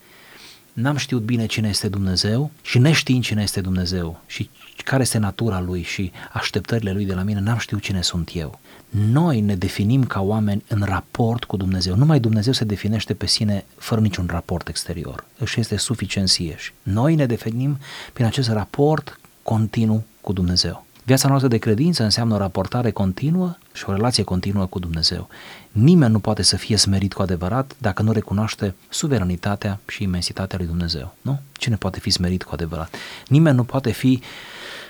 N-am 0.73 0.95
știut 0.95 1.21
bine 1.21 1.45
cine 1.45 1.67
este 1.69 1.87
Dumnezeu 1.87 2.51
și 2.61 2.77
neștiind 2.77 3.23
cine 3.23 3.41
este 3.41 3.61
Dumnezeu 3.61 4.21
și 4.25 4.49
care 4.83 5.01
este 5.01 5.17
natura 5.17 5.59
Lui 5.59 5.81
și 5.81 6.11
așteptările 6.31 6.91
Lui 6.91 7.05
de 7.05 7.13
la 7.13 7.21
mine, 7.23 7.39
n-am 7.39 7.57
știut 7.57 7.81
cine 7.81 8.01
sunt 8.01 8.29
eu. 8.33 8.59
Noi 8.89 9.41
ne 9.41 9.55
definim 9.55 10.03
ca 10.03 10.21
oameni 10.21 10.63
în 10.67 10.81
raport 10.85 11.43
cu 11.43 11.57
Dumnezeu. 11.57 11.95
Numai 11.95 12.19
Dumnezeu 12.19 12.53
se 12.53 12.63
definește 12.63 13.13
pe 13.13 13.27
sine 13.27 13.65
fără 13.77 14.01
niciun 14.01 14.27
raport 14.29 14.67
exterior. 14.67 15.25
Își 15.37 15.59
este 15.59 15.77
suficient 15.77 16.29
sieși. 16.29 16.73
Noi 16.83 17.15
ne 17.15 17.25
definim 17.25 17.77
prin 18.13 18.25
acest 18.25 18.49
raport 18.49 19.19
continuu 19.43 20.05
cu 20.21 20.33
Dumnezeu. 20.33 20.85
Viața 21.05 21.27
noastră 21.27 21.49
de 21.49 21.57
credință 21.57 22.03
înseamnă 22.03 22.33
o 22.33 22.37
raportare 22.37 22.91
continuă 22.91 23.55
și 23.73 23.83
o 23.87 23.93
relație 23.93 24.23
continuă 24.23 24.65
cu 24.65 24.79
Dumnezeu. 24.79 25.27
Nimeni 25.71 26.11
nu 26.11 26.19
poate 26.19 26.41
să 26.41 26.55
fie 26.55 26.77
smerit 26.77 27.13
cu 27.13 27.21
adevărat 27.21 27.75
dacă 27.77 28.01
nu 28.01 28.11
recunoaște 28.11 28.75
suveranitatea 28.89 29.79
și 29.87 30.03
imensitatea 30.03 30.57
lui 30.57 30.67
Dumnezeu. 30.67 31.15
Nu? 31.21 31.39
Cine 31.51 31.75
poate 31.75 31.99
fi 31.99 32.09
smerit 32.09 32.43
cu 32.43 32.49
adevărat? 32.53 32.95
Nimeni 33.27 33.55
nu 33.55 33.63
poate 33.63 33.91
fi 33.91 34.21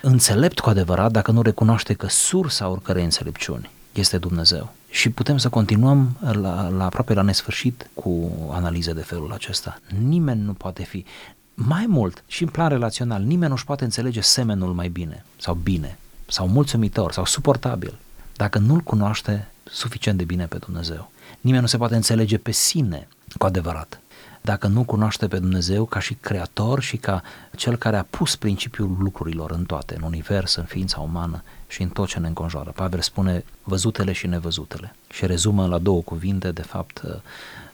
înțelept 0.01 0.59
cu 0.59 0.69
adevărat 0.69 1.11
dacă 1.11 1.31
nu 1.31 1.41
recunoaște 1.41 1.93
că 1.93 2.07
sursa 2.09 2.69
oricărei 2.69 3.03
înțelepciuni 3.03 3.69
este 3.93 4.17
Dumnezeu. 4.17 4.73
Și 4.89 5.09
putem 5.09 5.37
să 5.37 5.49
continuăm 5.49 6.17
la, 6.19 6.69
la 6.69 6.85
aproape 6.85 7.13
la 7.13 7.21
nesfârșit 7.21 7.89
cu 7.93 8.31
analize 8.51 8.93
de 8.93 9.01
felul 9.01 9.31
acesta. 9.31 9.79
Nimeni 10.07 10.41
nu 10.41 10.53
poate 10.53 10.83
fi 10.83 11.05
mai 11.53 11.85
mult 11.87 12.23
și 12.27 12.43
în 12.43 12.49
plan 12.49 12.69
relațional, 12.69 13.21
nimeni 13.21 13.51
nu-și 13.51 13.65
poate 13.65 13.83
înțelege 13.83 14.21
semenul 14.21 14.73
mai 14.73 14.89
bine 14.89 15.25
sau 15.37 15.53
bine 15.53 15.97
sau 16.33 16.47
mulțumitor 16.47 17.11
sau 17.11 17.25
suportabil 17.25 17.95
dacă 18.35 18.59
nu-L 18.59 18.79
cunoaște 18.79 19.47
suficient 19.63 20.17
de 20.17 20.23
bine 20.23 20.45
pe 20.45 20.57
Dumnezeu. 20.57 21.11
Nimeni 21.41 21.61
nu 21.61 21.67
se 21.67 21.77
poate 21.77 21.95
înțelege 21.95 22.37
pe 22.37 22.51
sine 22.51 23.07
cu 23.37 23.45
adevărat 23.45 23.99
dacă 24.41 24.67
nu 24.67 24.83
cunoaște 24.83 25.27
pe 25.27 25.39
Dumnezeu 25.39 25.85
ca 25.85 25.99
și 25.99 26.13
creator 26.13 26.81
și 26.81 26.97
ca 26.97 27.21
cel 27.55 27.75
care 27.75 27.97
a 27.97 28.03
pus 28.03 28.35
principiul 28.35 28.95
lucrurilor 28.99 29.51
în 29.51 29.63
toate, 29.63 29.95
în 29.95 30.01
univers, 30.01 30.55
în 30.55 30.63
ființa 30.63 30.99
umană 30.99 31.43
și 31.67 31.81
în 31.81 31.89
tot 31.89 32.07
ce 32.07 32.19
ne 32.19 32.27
înconjoară. 32.27 32.71
Pavel 32.71 33.01
spune 33.01 33.43
văzutele 33.63 34.11
și 34.11 34.27
nevăzutele 34.27 34.95
și 35.09 35.25
rezumă 35.25 35.67
la 35.67 35.77
două 35.77 36.01
cuvinte, 36.01 36.51
de 36.51 36.61
fapt, 36.61 37.03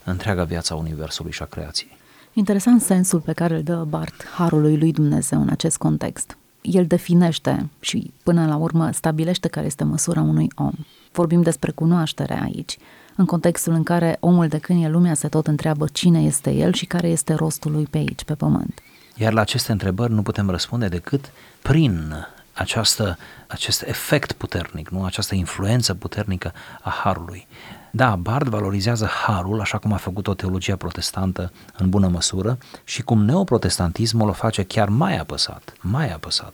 întreaga 0.04 0.44
viața 0.44 0.76
universului 0.76 1.32
și 1.32 1.42
a 1.42 1.46
creației. 1.46 1.98
Interesant 2.34 2.82
sensul 2.82 3.20
pe 3.20 3.34
care 3.34 3.56
îl 3.56 3.64
dă 3.64 3.86
Bart 3.90 4.26
harului 4.36 4.78
lui 4.78 4.92
Dumnezeu 4.92 5.42
în 5.42 5.50
acest 5.50 5.78
context 5.78 6.38
el 6.62 6.86
definește 6.86 7.70
și 7.80 8.14
până 8.24 8.48
la 8.48 8.56
urmă 8.56 8.92
stabilește 8.92 9.48
care 9.48 9.66
este 9.66 9.84
măsura 9.84 10.22
unui 10.22 10.48
om. 10.56 10.72
Vorbim 11.12 11.42
despre 11.42 11.72
cunoaștere 11.72 12.42
aici, 12.44 12.78
în 13.16 13.26
contextul 13.26 13.74
în 13.74 13.84
care 13.84 14.18
omul 14.20 14.48
de 14.48 14.58
când 14.58 14.84
e 14.84 14.88
lumea 14.88 15.14
se 15.14 15.28
tot 15.28 15.48
întreabă 15.48 15.88
cine 15.92 16.22
este 16.22 16.52
el 16.52 16.74
și 16.74 16.86
care 16.86 17.08
este 17.08 17.34
rostul 17.34 17.72
lui 17.72 17.88
pe 17.90 17.98
aici, 17.98 18.24
pe 18.24 18.34
pământ. 18.34 18.82
Iar 19.16 19.34
la 19.34 19.42
aceste 19.42 19.72
întrebări 19.72 20.14
nu 20.14 20.22
putem 20.22 20.50
răspunde 20.50 20.88
decât 20.88 21.32
prin 21.62 22.28
această, 22.54 23.18
acest 23.48 23.82
efect 23.82 24.32
puternic, 24.32 24.90
nu? 24.90 25.04
această 25.04 25.36
influență 25.36 25.94
puternică 25.94 26.54
a 26.82 26.90
Harului. 26.90 27.48
Da, 27.92 28.16
Bard 28.16 28.48
valorizează 28.48 29.06
harul, 29.06 29.62
așa 29.62 29.78
cum 29.78 29.94
a 29.94 29.98
făcut-o 29.98 30.34
teologia 30.34 30.76
protestantă 30.76 31.52
în 31.78 31.90
bună 31.90 32.08
măsură 32.08 32.58
și 32.84 33.02
cum 33.02 33.26
neoprotestantismul 33.26 34.30
o 34.30 34.34
face 34.34 34.64
chiar 34.64 34.90
mai 34.90 35.18
apăsat, 35.18 35.74
mai 35.82 36.12
apăsat. 36.12 36.54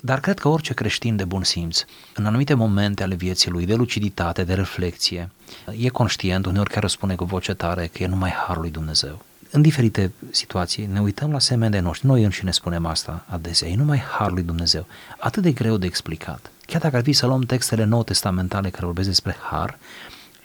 Dar 0.00 0.20
cred 0.20 0.38
că 0.38 0.48
orice 0.48 0.74
creștin 0.74 1.16
de 1.16 1.24
bun 1.24 1.42
simț, 1.42 1.84
în 2.14 2.26
anumite 2.26 2.54
momente 2.54 3.02
ale 3.02 3.14
vieții 3.14 3.50
lui, 3.50 3.66
de 3.66 3.74
luciditate, 3.74 4.44
de 4.44 4.54
reflexie, 4.54 5.30
e 5.78 5.88
conștient, 5.88 6.46
uneori 6.46 6.70
chiar 6.70 6.88
spune 6.88 7.14
cu 7.14 7.24
voce 7.24 7.54
tare 7.54 7.86
că 7.86 8.02
e 8.02 8.06
numai 8.06 8.30
harul 8.30 8.62
lui 8.62 8.70
Dumnezeu. 8.70 9.22
În 9.50 9.62
diferite 9.62 10.12
situații 10.30 10.86
ne 10.86 11.00
uităm 11.00 11.32
la 11.32 11.38
semene 11.38 11.70
de 11.70 11.80
noștri, 11.80 12.06
noi 12.06 12.24
înșine 12.24 12.50
spunem 12.50 12.86
asta 12.86 13.24
adesea, 13.28 13.68
e 13.68 13.76
numai 13.76 13.98
harul 13.98 14.34
lui 14.34 14.42
Dumnezeu, 14.42 14.86
atât 15.18 15.42
de 15.42 15.52
greu 15.52 15.76
de 15.76 15.86
explicat. 15.86 16.50
Chiar 16.66 16.80
dacă 16.80 16.96
ar 16.96 17.02
fi 17.02 17.12
să 17.12 17.26
luăm 17.26 17.40
textele 17.40 17.84
nou 17.84 18.02
testamentale 18.02 18.70
care 18.70 18.84
vorbesc 18.84 19.08
despre 19.08 19.36
har, 19.50 19.78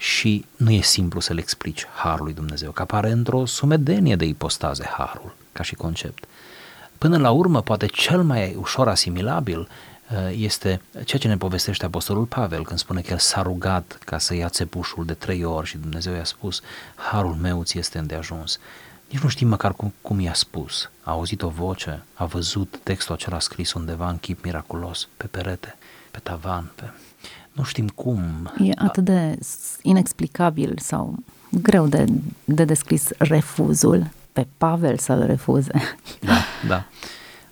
și 0.02 0.46
nu 0.56 0.72
e 0.72 0.82
simplu 0.82 1.20
să 1.20 1.34
le 1.34 1.40
explici 1.40 1.86
harul 1.96 2.24
lui 2.24 2.34
Dumnezeu, 2.34 2.72
că 2.72 2.82
apare 2.82 3.12
într-o 3.12 3.46
sumedenie 3.46 4.16
de 4.16 4.26
ipostaze 4.26 4.86
harul, 4.98 5.36
ca 5.52 5.64
și 5.64 5.76
concept. 5.76 6.24
Până 6.98 7.18
la 7.18 7.32
urmă, 7.32 7.62
poate 7.62 7.86
cel 7.86 8.24
mai 8.24 8.56
ușor 8.56 8.88
asimilabil 8.88 9.60
uh, 9.60 10.18
este 10.38 10.82
ceea 10.92 11.22
ce 11.22 11.28
ne 11.28 11.38
povestește 11.38 11.86
Apostolul 11.86 12.26
Pavel 12.26 12.64
când 12.64 12.80
spune 12.80 13.02
că 13.02 13.12
el 13.12 13.18
s-a 13.18 13.42
rugat 13.42 13.98
ca 14.06 14.18
să 14.18 14.36
ia 14.36 14.50
țepușul 14.50 15.06
de 15.06 15.14
trei 15.14 15.44
ori 15.44 15.68
și 15.68 15.78
Dumnezeu 15.78 16.14
i-a 16.14 16.24
spus, 16.24 16.62
harul 16.96 17.34
meu 17.34 17.64
ți 17.64 17.78
este 17.78 17.98
îndeajuns. 17.98 18.60
Nici 19.10 19.22
nu 19.22 19.30
știm 19.30 19.48
măcar 19.48 19.74
cum, 19.74 19.94
cum 20.02 20.20
i-a 20.20 20.34
spus. 20.34 20.90
A 21.04 21.12
auzit 21.12 21.42
o 21.42 21.50
voce, 21.50 22.04
a 22.14 22.26
văzut 22.26 22.80
textul 22.84 23.16
acela 23.16 23.40
scris 23.40 23.74
undeva 23.74 24.10
în 24.10 24.18
chip 24.18 24.44
miraculos, 24.44 25.08
pe 25.18 25.28
perete, 25.28 25.78
pe 26.12 26.20
tavan, 26.24 26.72
pe 26.76 26.84
nu 27.60 27.66
știm 27.66 27.88
cum. 27.88 28.54
E 28.58 28.72
atât 28.76 29.04
de 29.04 29.38
inexplicabil 29.82 30.78
sau 30.82 31.16
greu 31.62 31.88
de, 31.88 32.06
de 32.46 32.66
descris 32.66 33.08
refuzul 33.18 34.10
pe 34.32 34.48
Pavel 34.58 34.98
să-l 34.98 35.26
refuze. 35.26 35.72
Da, 36.20 36.42
da. 36.68 36.86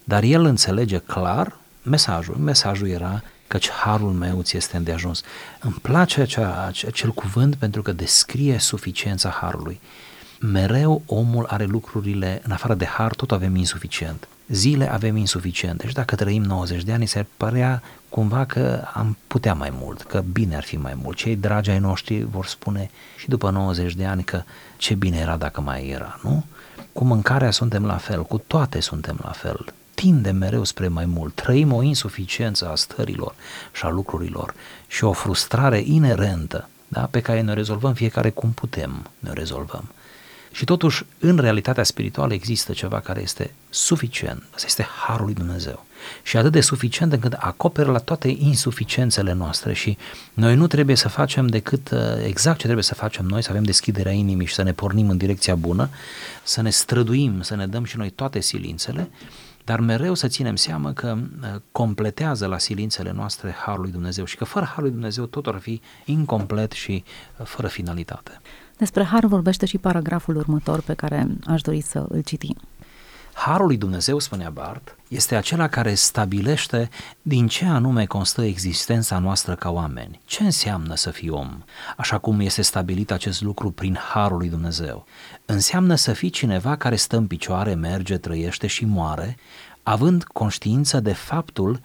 Dar 0.03 0.23
el 0.23 0.43
înțelege 0.43 0.97
clar 0.97 1.57
mesajul. 1.83 2.35
Mesajul 2.35 2.87
era 2.87 3.21
căci 3.47 3.69
harul 3.69 4.11
meu 4.11 4.41
ți 4.41 4.57
este 4.57 4.77
îndeajuns. 4.77 5.21
Îmi 5.59 5.75
place 5.81 6.21
acea, 6.21 6.65
acel 6.85 7.11
cuvânt 7.11 7.55
pentru 7.55 7.81
că 7.81 7.91
descrie 7.91 8.57
suficiența 8.59 9.29
harului. 9.29 9.79
Mereu 10.39 11.01
omul 11.05 11.45
are 11.49 11.65
lucrurile, 11.65 12.41
în 12.43 12.51
afară 12.51 12.73
de 12.73 12.85
har, 12.85 13.13
tot 13.13 13.31
avem 13.31 13.55
insuficient 13.55 14.27
zile 14.47 14.91
avem 14.91 15.15
insuficiente 15.15 15.87
și 15.87 15.93
dacă 15.93 16.15
trăim 16.15 16.43
90 16.43 16.83
de 16.83 16.93
ani, 16.93 17.05
se 17.05 17.25
părea 17.37 17.81
cumva 18.17 18.45
că 18.45 18.81
am 18.93 19.17
putea 19.27 19.53
mai 19.53 19.73
mult, 19.73 20.01
că 20.01 20.23
bine 20.31 20.55
ar 20.55 20.63
fi 20.63 20.77
mai 20.77 20.97
mult. 21.01 21.17
Cei 21.17 21.35
dragi 21.35 21.69
ai 21.69 21.79
noștri 21.79 22.23
vor 22.23 22.45
spune 22.45 22.89
și 23.17 23.29
după 23.29 23.49
90 23.49 23.93
de 23.93 24.05
ani 24.05 24.23
că 24.23 24.43
ce 24.77 24.93
bine 24.93 25.17
era 25.17 25.37
dacă 25.37 25.61
mai 25.61 25.87
era, 25.87 26.19
nu? 26.23 26.45
Cu 26.93 27.03
mâncarea 27.03 27.51
suntem 27.51 27.85
la 27.85 27.97
fel, 27.97 28.23
cu 28.23 28.37
toate 28.47 28.79
suntem 28.79 29.19
la 29.23 29.31
fel. 29.31 29.65
Tindem 29.93 30.35
mereu 30.35 30.63
spre 30.63 30.87
mai 30.87 31.05
mult, 31.05 31.35
trăim 31.35 31.73
o 31.73 31.81
insuficiență 31.81 32.69
a 32.69 32.75
stărilor 32.75 33.35
și 33.73 33.85
a 33.85 33.89
lucrurilor 33.89 34.53
și 34.87 35.03
o 35.03 35.11
frustrare 35.11 35.79
inerentă 35.85 36.69
da? 36.87 37.07
pe 37.11 37.21
care 37.21 37.41
ne 37.41 37.53
rezolvăm 37.53 37.93
fiecare 37.93 38.29
cum 38.29 38.51
putem, 38.51 39.09
ne 39.19 39.33
rezolvăm. 39.33 39.91
Și 40.51 40.65
totuși, 40.65 41.05
în 41.19 41.37
realitatea 41.37 41.83
spirituală 41.83 42.33
există 42.33 42.73
ceva 42.73 42.99
care 42.99 43.21
este 43.21 43.51
suficient. 43.69 44.43
Asta 44.53 44.65
este 44.67 44.87
Harul 45.05 45.25
lui 45.25 45.33
Dumnezeu. 45.33 45.85
Și 46.23 46.37
atât 46.37 46.51
de 46.51 46.61
suficient 46.61 47.13
încât 47.13 47.33
acoperă 47.33 47.91
la 47.91 47.97
toate 47.97 48.27
insuficiențele 48.27 49.33
noastre 49.33 49.73
și 49.73 49.97
noi 50.33 50.55
nu 50.55 50.67
trebuie 50.67 50.95
să 50.95 51.09
facem 51.09 51.47
decât 51.47 51.89
uh, 51.91 51.99
exact 52.25 52.57
ce 52.57 52.63
trebuie 52.63 52.83
să 52.83 52.95
facem 52.95 53.25
noi, 53.25 53.43
să 53.43 53.49
avem 53.49 53.63
deschiderea 53.63 54.11
inimii 54.11 54.47
și 54.47 54.53
să 54.53 54.63
ne 54.63 54.73
pornim 54.73 55.09
în 55.09 55.17
direcția 55.17 55.55
bună, 55.55 55.89
să 56.43 56.61
ne 56.61 56.69
străduim, 56.69 57.41
să 57.41 57.55
ne 57.55 57.67
dăm 57.67 57.83
și 57.83 57.97
noi 57.97 58.09
toate 58.09 58.39
silințele, 58.39 59.09
dar 59.63 59.79
mereu 59.79 60.13
să 60.13 60.27
ținem 60.27 60.55
seama 60.55 60.93
că 60.93 61.17
uh, 61.17 61.47
completează 61.71 62.45
la 62.45 62.57
silințele 62.57 63.11
noastre 63.11 63.55
Harul 63.65 63.81
lui 63.81 63.91
Dumnezeu 63.91 64.25
și 64.25 64.35
că 64.35 64.45
fără 64.45 64.65
Harul 64.65 64.83
lui 64.83 64.91
Dumnezeu 64.91 65.25
totul 65.25 65.53
ar 65.53 65.59
fi 65.59 65.81
incomplet 66.05 66.71
și 66.71 67.03
uh, 67.37 67.45
fără 67.45 67.67
finalitate. 67.67 68.41
Despre 68.77 69.03
har 69.03 69.25
vorbește 69.25 69.65
și 69.65 69.77
paragraful 69.77 70.35
următor 70.35 70.81
pe 70.81 70.93
care 70.93 71.27
aș 71.45 71.61
dori 71.61 71.81
să 71.81 72.05
îl 72.09 72.21
citim. 72.21 72.55
Harul 73.39 73.65
lui 73.65 73.77
Dumnezeu, 73.77 74.19
spunea 74.19 74.49
Bart, 74.49 74.95
este 75.07 75.35
acela 75.35 75.67
care 75.67 75.93
stabilește 75.93 76.89
din 77.21 77.47
ce 77.47 77.65
anume 77.65 78.05
constă 78.05 78.41
existența 78.41 79.19
noastră 79.19 79.55
ca 79.55 79.69
oameni. 79.69 80.19
Ce 80.25 80.43
înseamnă 80.43 80.95
să 80.95 81.11
fii 81.11 81.29
om? 81.29 81.63
Așa 81.97 82.17
cum 82.17 82.39
este 82.39 82.61
stabilit 82.61 83.11
acest 83.11 83.41
lucru 83.41 83.71
prin 83.71 83.97
Harul 84.13 84.37
lui 84.37 84.49
Dumnezeu. 84.49 85.05
Înseamnă 85.45 85.95
să 85.95 86.13
fii 86.13 86.29
cineva 86.29 86.75
care 86.75 86.95
stă 86.95 87.17
în 87.17 87.27
picioare, 87.27 87.73
merge, 87.73 88.17
trăiește 88.17 88.67
și 88.67 88.85
moare, 88.85 89.37
având 89.83 90.23
conștiință 90.23 90.99
de 90.99 91.13
faptul 91.13 91.81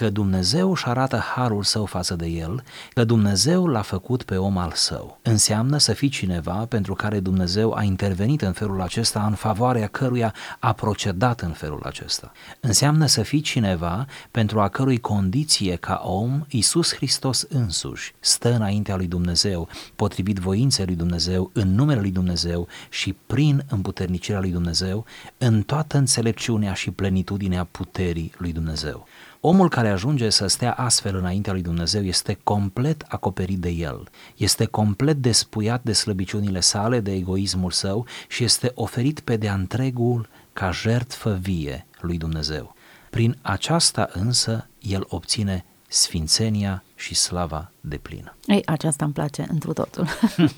că 0.00 0.10
Dumnezeu 0.10 0.70
își 0.70 0.86
arată 0.86 1.16
harul 1.16 1.62
său 1.62 1.84
față 1.84 2.16
de 2.16 2.26
el, 2.26 2.62
că 2.94 3.04
Dumnezeu 3.04 3.66
l-a 3.66 3.80
făcut 3.80 4.22
pe 4.22 4.36
om 4.36 4.56
al 4.56 4.72
său. 4.74 5.18
Înseamnă 5.22 5.78
să 5.78 5.92
fii 5.92 6.08
cineva 6.08 6.52
pentru 6.52 6.94
care 6.94 7.20
Dumnezeu 7.20 7.72
a 7.72 7.82
intervenit 7.82 8.42
în 8.42 8.52
felul 8.52 8.80
acesta, 8.80 9.26
în 9.26 9.34
favoarea 9.34 9.86
căruia 9.86 10.34
a 10.58 10.72
procedat 10.72 11.40
în 11.40 11.50
felul 11.50 11.82
acesta. 11.84 12.32
Înseamnă 12.60 13.06
să 13.06 13.22
fii 13.22 13.40
cineva 13.40 14.06
pentru 14.30 14.60
a 14.60 14.68
cărui 14.68 14.98
condiție 14.98 15.76
ca 15.76 16.00
om 16.04 16.44
Iisus 16.48 16.94
Hristos 16.94 17.46
însuși 17.48 18.14
stă 18.20 18.54
înaintea 18.54 18.96
lui 18.96 19.06
Dumnezeu, 19.06 19.68
potrivit 19.96 20.38
voinței 20.38 20.84
lui 20.84 20.94
Dumnezeu, 20.94 21.50
în 21.52 21.74
numele 21.74 22.00
lui 22.00 22.10
Dumnezeu 22.10 22.68
și 22.90 23.16
prin 23.26 23.64
împuternicirea 23.68 24.40
lui 24.40 24.50
Dumnezeu, 24.50 25.04
în 25.38 25.62
toată 25.62 25.96
înțelepciunea 25.96 26.72
și 26.72 26.90
plenitudinea 26.90 27.64
puterii 27.64 28.32
lui 28.36 28.52
Dumnezeu. 28.52 29.06
Omul 29.42 29.68
care 29.68 29.88
ajunge 29.88 30.30
să 30.30 30.46
stea 30.46 30.72
astfel 30.72 31.16
înaintea 31.16 31.52
lui 31.52 31.62
Dumnezeu 31.62 32.02
este 32.02 32.38
complet 32.44 33.04
acoperit 33.08 33.58
de 33.58 33.68
el, 33.68 34.08
este 34.36 34.64
complet 34.64 35.16
despuiat 35.16 35.82
de 35.82 35.92
slăbiciunile 35.92 36.60
sale, 36.60 37.00
de 37.00 37.12
egoismul 37.12 37.70
său 37.70 38.06
și 38.28 38.44
este 38.44 38.72
oferit 38.74 39.20
pe 39.20 39.36
de-a 39.36 39.54
întregul 39.54 40.28
ca 40.52 40.70
jertfă 40.70 41.38
vie 41.40 41.86
lui 42.00 42.18
Dumnezeu. 42.18 42.74
Prin 43.10 43.38
aceasta 43.42 44.08
însă 44.12 44.68
el 44.78 45.06
obține 45.08 45.64
sfințenia 45.88 46.82
și 47.00 47.14
slava 47.14 47.70
de 47.80 47.96
plină. 47.96 48.36
Ei, 48.46 48.62
aceasta 48.66 49.04
îmi 49.04 49.14
place 49.14 49.46
întru 49.50 49.72
totul. 49.72 50.06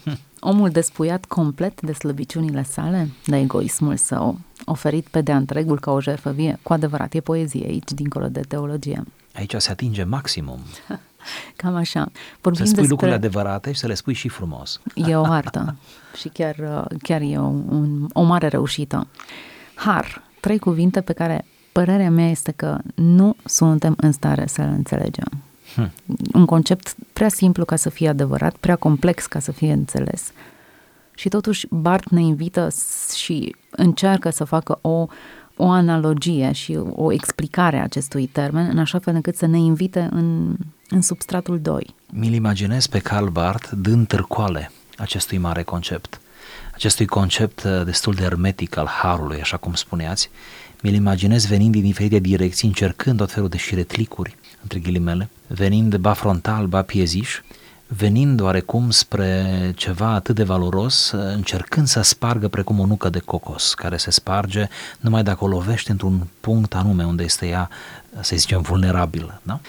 Omul 0.41 0.71
despuiat 0.71 1.25
complet 1.25 1.81
de 1.81 1.93
slăbiciunile 1.93 2.63
sale, 2.63 3.09
de 3.27 3.37
egoismul 3.37 3.97
său, 3.97 4.39
oferit 4.65 5.07
pe 5.07 5.21
de 5.21 5.33
întregul 5.33 5.81
ca 5.81 5.91
o 5.91 6.01
jertfă 6.01 6.31
vie, 6.31 6.59
cu 6.63 6.73
adevărat, 6.73 7.15
e 7.15 7.21
poezie 7.21 7.67
aici, 7.67 7.91
dincolo 7.91 8.29
de 8.29 8.41
teologie. 8.41 9.03
Aici 9.35 9.55
se 9.57 9.71
atinge 9.71 10.05
maximum. 10.05 10.59
Cam 11.57 11.75
așa. 11.75 12.11
Vorbim 12.41 12.65
să 12.65 12.71
spui 12.71 12.87
despre... 12.87 12.87
lucrurile 12.87 13.17
adevărate 13.17 13.73
și 13.73 13.79
să 13.79 13.87
le 13.87 13.95
spui 13.95 14.15
și 14.15 14.29
frumos. 14.29 14.81
E 14.95 15.17
o 15.17 15.25
artă 15.25 15.77
și 16.21 16.29
chiar, 16.29 16.87
chiar 17.03 17.21
e 17.21 17.39
o, 17.39 17.47
un, 17.47 18.09
o 18.13 18.23
mare 18.23 18.49
reușită. 18.49 19.07
Har, 19.75 20.23
trei 20.41 20.59
cuvinte 20.59 21.01
pe 21.01 21.13
care 21.13 21.45
părerea 21.73 22.11
mea 22.11 22.29
este 22.29 22.53
că 22.53 22.79
nu 22.95 23.37
suntem 23.45 23.95
în 23.97 24.13
stare 24.13 24.47
să 24.47 24.63
le 24.63 24.69
înțelegem. 24.69 25.43
Hmm. 25.75 25.93
Un 26.33 26.45
concept 26.45 26.95
prea 27.13 27.29
simplu 27.29 27.65
ca 27.65 27.77
să 27.77 27.91
fie 27.91 28.09
adevărat, 28.09 28.57
prea 28.57 28.77
complex 28.77 29.27
ca 29.27 29.39
să 29.39 29.53
fie 29.53 29.73
înțeles. 29.73 30.33
Și 31.15 31.29
totuși 31.29 31.67
Bart 31.71 32.09
ne 32.09 32.21
invită 32.21 32.69
și 33.15 33.57
încearcă 33.71 34.31
să 34.31 34.45
facă 34.45 34.79
o, 34.81 35.07
o 35.57 35.71
analogie 35.71 36.53
și 36.53 36.79
o 36.91 37.13
explicare 37.13 37.79
a 37.79 37.83
acestui 37.83 38.27
termen, 38.27 38.69
în 38.71 38.79
așa 38.79 38.99
fel 38.99 39.15
încât 39.15 39.37
să 39.37 39.47
ne 39.47 39.59
invite 39.59 40.09
în, 40.11 40.57
în 40.89 41.03
substratul 41.03 41.61
2. 41.61 41.95
Mi-l 42.13 42.33
imaginez 42.33 42.87
pe 42.87 42.99
Karl 42.99 43.27
Barth 43.27 43.71
dând 43.77 44.07
târcoale 44.07 44.71
acestui 44.97 45.39
mare 45.39 45.63
concept, 45.63 46.21
acestui 46.75 47.07
concept 47.07 47.63
uh, 47.63 47.85
destul 47.85 48.15
de 48.15 48.23
hermetic 48.23 48.77
al 48.77 48.87
harului, 48.87 49.41
așa 49.41 49.57
cum 49.57 49.75
spuneați, 49.75 50.31
mi-l 50.83 50.95
imaginez 50.95 51.47
venind 51.47 51.73
din 51.73 51.83
diferite 51.83 52.19
direcții, 52.19 52.69
încercând 52.69 53.17
tot 53.17 53.33
felul 53.33 53.49
de 53.49 53.57
șiretlicuri, 53.57 54.37
între 54.63 54.79
ghilimele, 54.79 55.29
venind 55.47 55.97
ba 55.97 56.13
frontal, 56.13 56.67
ba 56.67 56.83
pieziș, 56.83 57.41
venind 57.97 58.41
oarecum 58.41 58.91
spre 58.91 59.73
ceva 59.77 60.07
atât 60.07 60.35
de 60.35 60.43
valoros, 60.43 61.11
încercând 61.11 61.87
să 61.87 62.03
spargă 62.03 62.49
precum 62.49 62.81
o 62.81 62.87
nucă 62.87 63.09
de 63.09 63.19
cocos, 63.19 63.75
care 63.75 63.97
se 63.97 64.11
sparge 64.11 64.69
numai 65.01 65.23
dacă 65.23 65.45
o 65.45 65.49
lovește 65.49 65.91
într-un 65.91 66.27
punct 66.41 66.75
anume 66.75 67.05
unde 67.05 67.23
este 67.23 67.47
ea, 67.47 67.69
să 68.21 68.37
zicem, 68.37 68.61
vulnerabilă. 68.61 69.41
Da? 69.43 69.61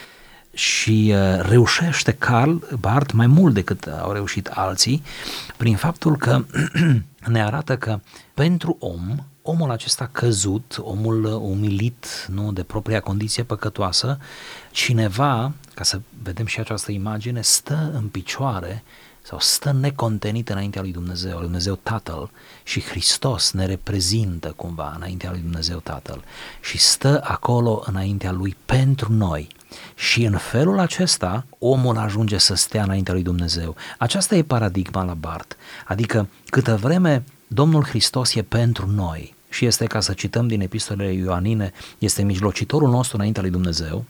Și 0.54 1.14
uh, 1.16 1.40
reușește 1.42 2.12
Carl 2.12 2.56
Barth 2.80 3.14
mai 3.14 3.28
mult 3.28 3.54
decât 3.54 3.88
au 4.02 4.12
reușit 4.12 4.48
alții, 4.48 5.04
prin 5.58 5.76
faptul 5.76 6.18
că 6.18 6.46
ne 7.34 7.44
arată 7.44 7.78
că 7.78 8.00
pentru 8.34 8.78
om 8.80 9.16
omul 9.46 9.72
acesta 9.72 10.10
căzut, 10.12 10.78
omul 10.82 11.24
umilit 11.26 12.28
nu, 12.32 12.52
de 12.52 12.64
propria 12.64 13.00
condiție 13.00 13.44
păcătoasă, 13.44 14.18
cineva, 14.72 15.52
ca 15.74 15.84
să 15.84 16.02
vedem 16.24 16.46
și 16.46 16.60
această 16.60 16.92
imagine, 16.92 17.42
stă 17.42 17.92
în 17.94 18.08
picioare 18.08 18.84
sau 19.22 19.40
stă 19.40 19.72
necontenit 19.72 20.50
înaintea 20.50 20.82
lui 20.82 20.92
Dumnezeu, 20.92 21.32
lui 21.32 21.42
Dumnezeu 21.42 21.80
Tatăl 21.84 22.30
și 22.64 22.82
Hristos 22.82 23.52
ne 23.52 23.66
reprezintă 23.66 24.54
cumva 24.56 24.94
înaintea 24.96 25.32
lui 25.32 25.40
Dumnezeu 25.40 25.80
Tatăl 25.80 26.24
și 26.62 26.78
stă 26.78 27.22
acolo 27.24 27.84
înaintea 27.86 28.32
lui 28.32 28.56
pentru 28.66 29.14
noi. 29.14 29.48
Și 29.96 30.24
în 30.24 30.38
felul 30.38 30.80
acesta 30.80 31.46
omul 31.60 31.98
ajunge 31.98 32.38
să 32.38 32.54
stea 32.54 32.84
înaintea 32.84 33.14
lui 33.14 33.24
Dumnezeu. 33.24 33.76
Aceasta 33.98 34.36
e 34.36 34.44
paradigma 34.44 35.04
la 35.04 35.14
Bart. 35.14 35.58
Adică 35.86 36.28
câtă 36.46 36.76
vreme 36.76 37.24
Domnul 37.48 37.84
Hristos 37.84 38.36
e 38.36 38.42
pentru 38.42 38.88
noi 38.88 39.36
și 39.50 39.66
este, 39.66 39.86
ca 39.86 40.00
să 40.00 40.14
cităm 40.14 40.48
din 40.48 40.62
epistolele 40.62 41.14
Ioanine, 41.14 41.72
este 41.98 42.24
mijlocitorul 42.24 42.90
nostru 42.90 43.18
înaintea 43.18 43.42
lui 43.42 43.52
Dumnezeu, 43.52 44.06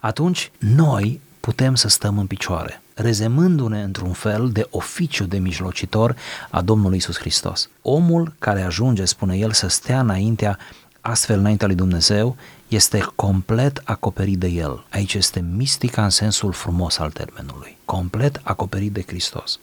atunci 0.00 0.50
noi 0.58 1.20
putem 1.40 1.74
să 1.74 1.88
stăm 1.88 2.18
în 2.18 2.26
picioare, 2.26 2.82
rezemându-ne 2.94 3.82
într-un 3.82 4.12
fel 4.12 4.50
de 4.50 4.66
oficiu 4.70 5.24
de 5.24 5.38
mijlocitor 5.38 6.16
a 6.50 6.60
Domnului 6.60 6.96
Isus 6.96 7.18
Hristos. 7.18 7.68
Omul 7.82 8.34
care 8.38 8.62
ajunge, 8.62 9.04
spune 9.04 9.36
el, 9.36 9.52
să 9.52 9.68
stea 9.68 10.00
înaintea 10.00 10.58
astfel 11.00 11.38
înaintea 11.38 11.66
lui 11.66 11.76
Dumnezeu, 11.76 12.36
este 12.68 13.08
complet 13.14 13.82
acoperit 13.84 14.38
de 14.38 14.46
El. 14.46 14.84
Aici 14.90 15.14
este 15.14 15.44
mistica 15.56 16.04
în 16.04 16.10
sensul 16.10 16.52
frumos 16.52 16.98
al 16.98 17.10
termenului. 17.10 17.76
Complet 17.84 18.40
acoperit 18.42 18.92
de 18.92 19.04
Hristos. 19.06 19.58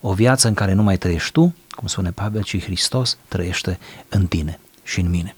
O 0.00 0.12
viață 0.12 0.48
în 0.48 0.54
care 0.54 0.72
nu 0.72 0.82
mai 0.82 0.98
trăiești 0.98 1.32
tu, 1.32 1.54
cum 1.70 1.86
spune 1.88 2.10
Pavel, 2.10 2.42
ci 2.42 2.62
Hristos 2.62 3.18
trăiește 3.28 3.78
în 4.08 4.26
tine 4.26 4.58
și 4.82 5.00
în 5.00 5.10
mine. 5.10 5.34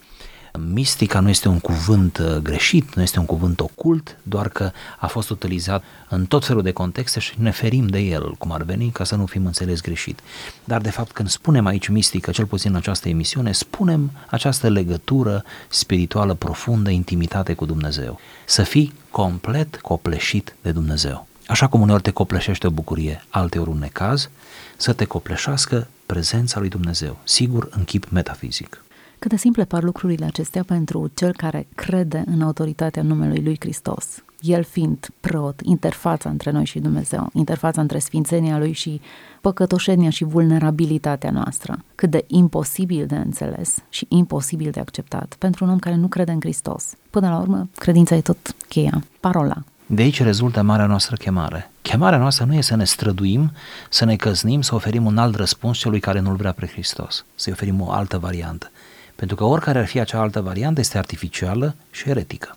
Mistica 0.59 1.21
nu 1.21 1.29
este 1.29 1.49
un 1.49 1.59
cuvânt 1.59 2.19
uh, 2.19 2.37
greșit, 2.37 2.95
nu 2.95 3.03
este 3.03 3.19
un 3.19 3.27
cuvânt 3.27 3.61
ocult, 3.61 4.17
doar 4.23 4.49
că 4.49 4.71
a 4.99 5.07
fost 5.07 5.31
utilizat 5.31 5.85
în 6.09 6.27
tot 6.27 6.45
felul 6.45 6.63
de 6.63 6.73
contexte 6.73 7.21
și 7.21 7.35
ne 7.39 7.51
ferim 7.51 7.87
de 7.87 7.99
el, 7.99 8.35
cum 8.39 8.53
ar 8.53 8.63
veni, 8.63 8.91
ca 8.91 9.05
să 9.05 9.17
nu 9.17 9.27
fim 9.27 9.47
înțeles 9.47 9.81
greșit. 9.81 10.21
Dar, 10.65 10.81
de 10.81 10.91
fapt, 10.91 11.13
când 11.13 11.29
spunem 11.29 11.67
aici 11.67 11.89
mistică, 11.89 12.31
cel 12.31 12.47
puțin 12.47 12.71
în 12.71 12.77
această 12.77 13.09
emisiune, 13.09 13.53
spunem 13.53 14.11
această 14.31 14.69
legătură 14.69 15.45
spirituală 15.69 16.35
profundă, 16.35 16.91
intimitate 16.91 17.55
cu 17.55 17.65
Dumnezeu. 17.65 18.21
Să 18.47 18.63
fii 18.63 18.93
complet 19.11 19.81
copleșit 19.81 20.57
de 20.63 20.73
Dumnezeu. 20.73 21.27
Așa 21.53 21.67
cum 21.67 21.81
uneori 21.81 22.03
te 22.03 22.11
copleșește 22.11 22.67
o 22.67 22.71
bucurie, 22.71 23.25
alteori 23.29 23.71
un 23.71 23.79
necaz, 23.79 24.31
să 24.77 24.93
te 24.93 25.05
copleșească 25.05 25.87
prezența 26.07 26.61
lui 26.61 26.69
Dumnezeu, 26.69 27.17
sigur 27.25 27.69
în 27.71 27.85
chip 27.85 28.09
metafizic. 28.11 28.85
Cât 29.19 29.31
de 29.31 29.37
simple 29.37 29.65
par 29.65 29.83
lucrurile 29.83 30.25
acestea 30.25 30.65
pentru 30.65 31.11
cel 31.15 31.33
care 31.33 31.67
crede 31.75 32.25
în 32.27 32.43
autoritatea 32.43 33.03
numelui 33.03 33.43
lui 33.43 33.57
Hristos. 33.61 34.23
El 34.41 34.65
fiind 34.65 35.09
preot, 35.21 35.61
interfața 35.61 36.31
între 36.31 36.51
noi 36.51 36.65
și 36.65 36.79
Dumnezeu, 36.79 37.31
interfața 37.33 37.81
între 37.81 37.99
sfințenia 37.99 38.59
lui 38.59 38.73
și 38.73 39.01
păcătoșenia 39.41 40.11
și 40.11 40.25
vulnerabilitatea 40.25 41.31
noastră. 41.31 41.85
Cât 41.95 42.11
de 42.11 42.25
imposibil 42.27 43.07
de 43.07 43.17
înțeles 43.17 43.79
și 43.89 44.07
imposibil 44.09 44.71
de 44.71 44.81
acceptat 44.81 45.35
pentru 45.39 45.65
un 45.65 45.71
om 45.71 45.79
care 45.79 45.97
nu 45.97 46.07
crede 46.07 46.33
în 46.33 46.41
Hristos. 46.41 46.95
Până 47.11 47.29
la 47.29 47.39
urmă, 47.39 47.69
credința 47.75 48.15
e 48.15 48.21
tot 48.21 48.55
cheia, 48.69 49.03
parola. 49.21 49.63
De 49.95 50.03
aici 50.03 50.23
rezultă 50.23 50.63
marea 50.63 50.87
noastră 50.87 51.17
chemare. 51.17 51.71
Chemarea 51.83 52.19
noastră 52.19 52.45
nu 52.45 52.55
e 52.55 52.61
să 52.61 52.77
ne 52.77 52.85
străduim, 52.85 53.53
să 53.89 54.05
ne 54.05 54.17
căznim, 54.17 54.61
să 54.61 54.75
oferim 54.75 55.07
un 55.07 55.19
alt 55.19 55.35
răspuns 55.35 55.79
celui 55.79 56.01
care 56.01 56.21
nu-L 56.21 56.37
vrea 56.37 56.53
pe 56.53 56.67
Hristos, 56.67 57.25
să-i 57.35 57.53
oferim 57.53 57.81
o 57.81 57.91
altă 57.91 58.19
variantă. 58.19 58.71
Pentru 59.15 59.37
că 59.37 59.45
oricare 59.45 59.79
ar 59.79 59.87
fi 59.87 60.01
acea 60.01 60.21
altă 60.21 60.41
variantă 60.41 60.81
este 60.81 60.99
artificială 60.99 61.75
și 61.91 62.09
eretică. 62.09 62.57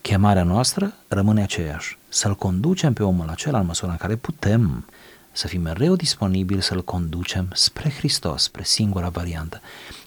Chemarea 0.00 0.42
noastră 0.42 0.92
rămâne 1.08 1.42
aceeași, 1.42 1.98
să-L 2.08 2.34
conducem 2.34 2.92
pe 2.92 3.02
omul 3.02 3.28
acela 3.28 3.58
în 3.58 3.66
măsura 3.66 3.90
în 3.90 3.96
care 3.96 4.16
putem, 4.16 4.84
să 5.32 5.46
fim 5.46 5.60
mereu 5.60 5.96
disponibili 5.96 6.62
să-L 6.62 6.84
conducem 6.84 7.48
spre 7.54 7.90
Hristos, 7.90 8.42
spre 8.42 8.62
singura 8.64 9.08
variantă. 9.08 9.60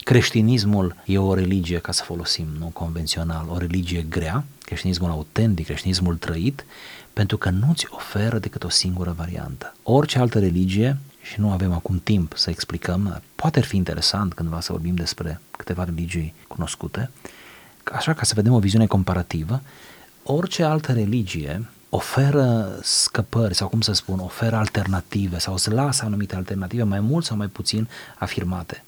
Creștinismul 0.03 0.95
e 1.05 1.17
o 1.17 1.33
religie, 1.33 1.79
ca 1.79 1.91
să 1.91 2.03
folosim, 2.03 2.47
nu 2.59 2.65
convențional, 2.65 3.47
o 3.49 3.57
religie 3.57 4.01
grea, 4.01 4.43
creștinismul 4.65 5.09
autentic, 5.09 5.65
creștinismul 5.65 6.15
trăit, 6.15 6.65
pentru 7.13 7.37
că 7.37 7.49
nu-ți 7.49 7.87
oferă 7.89 8.39
decât 8.39 8.63
o 8.63 8.69
singură 8.69 9.13
variantă. 9.17 9.75
Orice 9.83 10.19
altă 10.19 10.39
religie, 10.39 10.97
și 11.21 11.39
nu 11.39 11.51
avem 11.51 11.73
acum 11.73 12.01
timp 12.03 12.33
să 12.35 12.49
explicăm, 12.49 13.21
poate 13.35 13.61
fi 13.61 13.75
interesant 13.75 14.33
cândva 14.33 14.59
să 14.59 14.71
vorbim 14.71 14.95
despre 14.95 15.39
câteva 15.51 15.83
religii 15.83 16.33
cunoscute, 16.47 17.09
așa 17.83 18.13
ca 18.13 18.23
să 18.23 18.33
vedem 18.35 18.53
o 18.53 18.59
viziune 18.59 18.85
comparativă, 18.85 19.61
orice 20.23 20.63
altă 20.63 20.91
religie 20.91 21.65
oferă 21.95 22.79
scăpări 22.81 23.55
sau 23.55 23.67
cum 23.67 23.81
să 23.81 23.93
spun, 23.93 24.19
oferă 24.19 24.55
alternative 24.55 25.39
sau 25.39 25.53
îți 25.53 25.71
lasă 25.71 26.05
anumite 26.05 26.35
alternative 26.35 26.83
mai 26.83 26.99
mult 26.99 27.25
sau 27.25 27.37
mai 27.37 27.47
puțin 27.47 27.89
afirmate. 28.17 28.83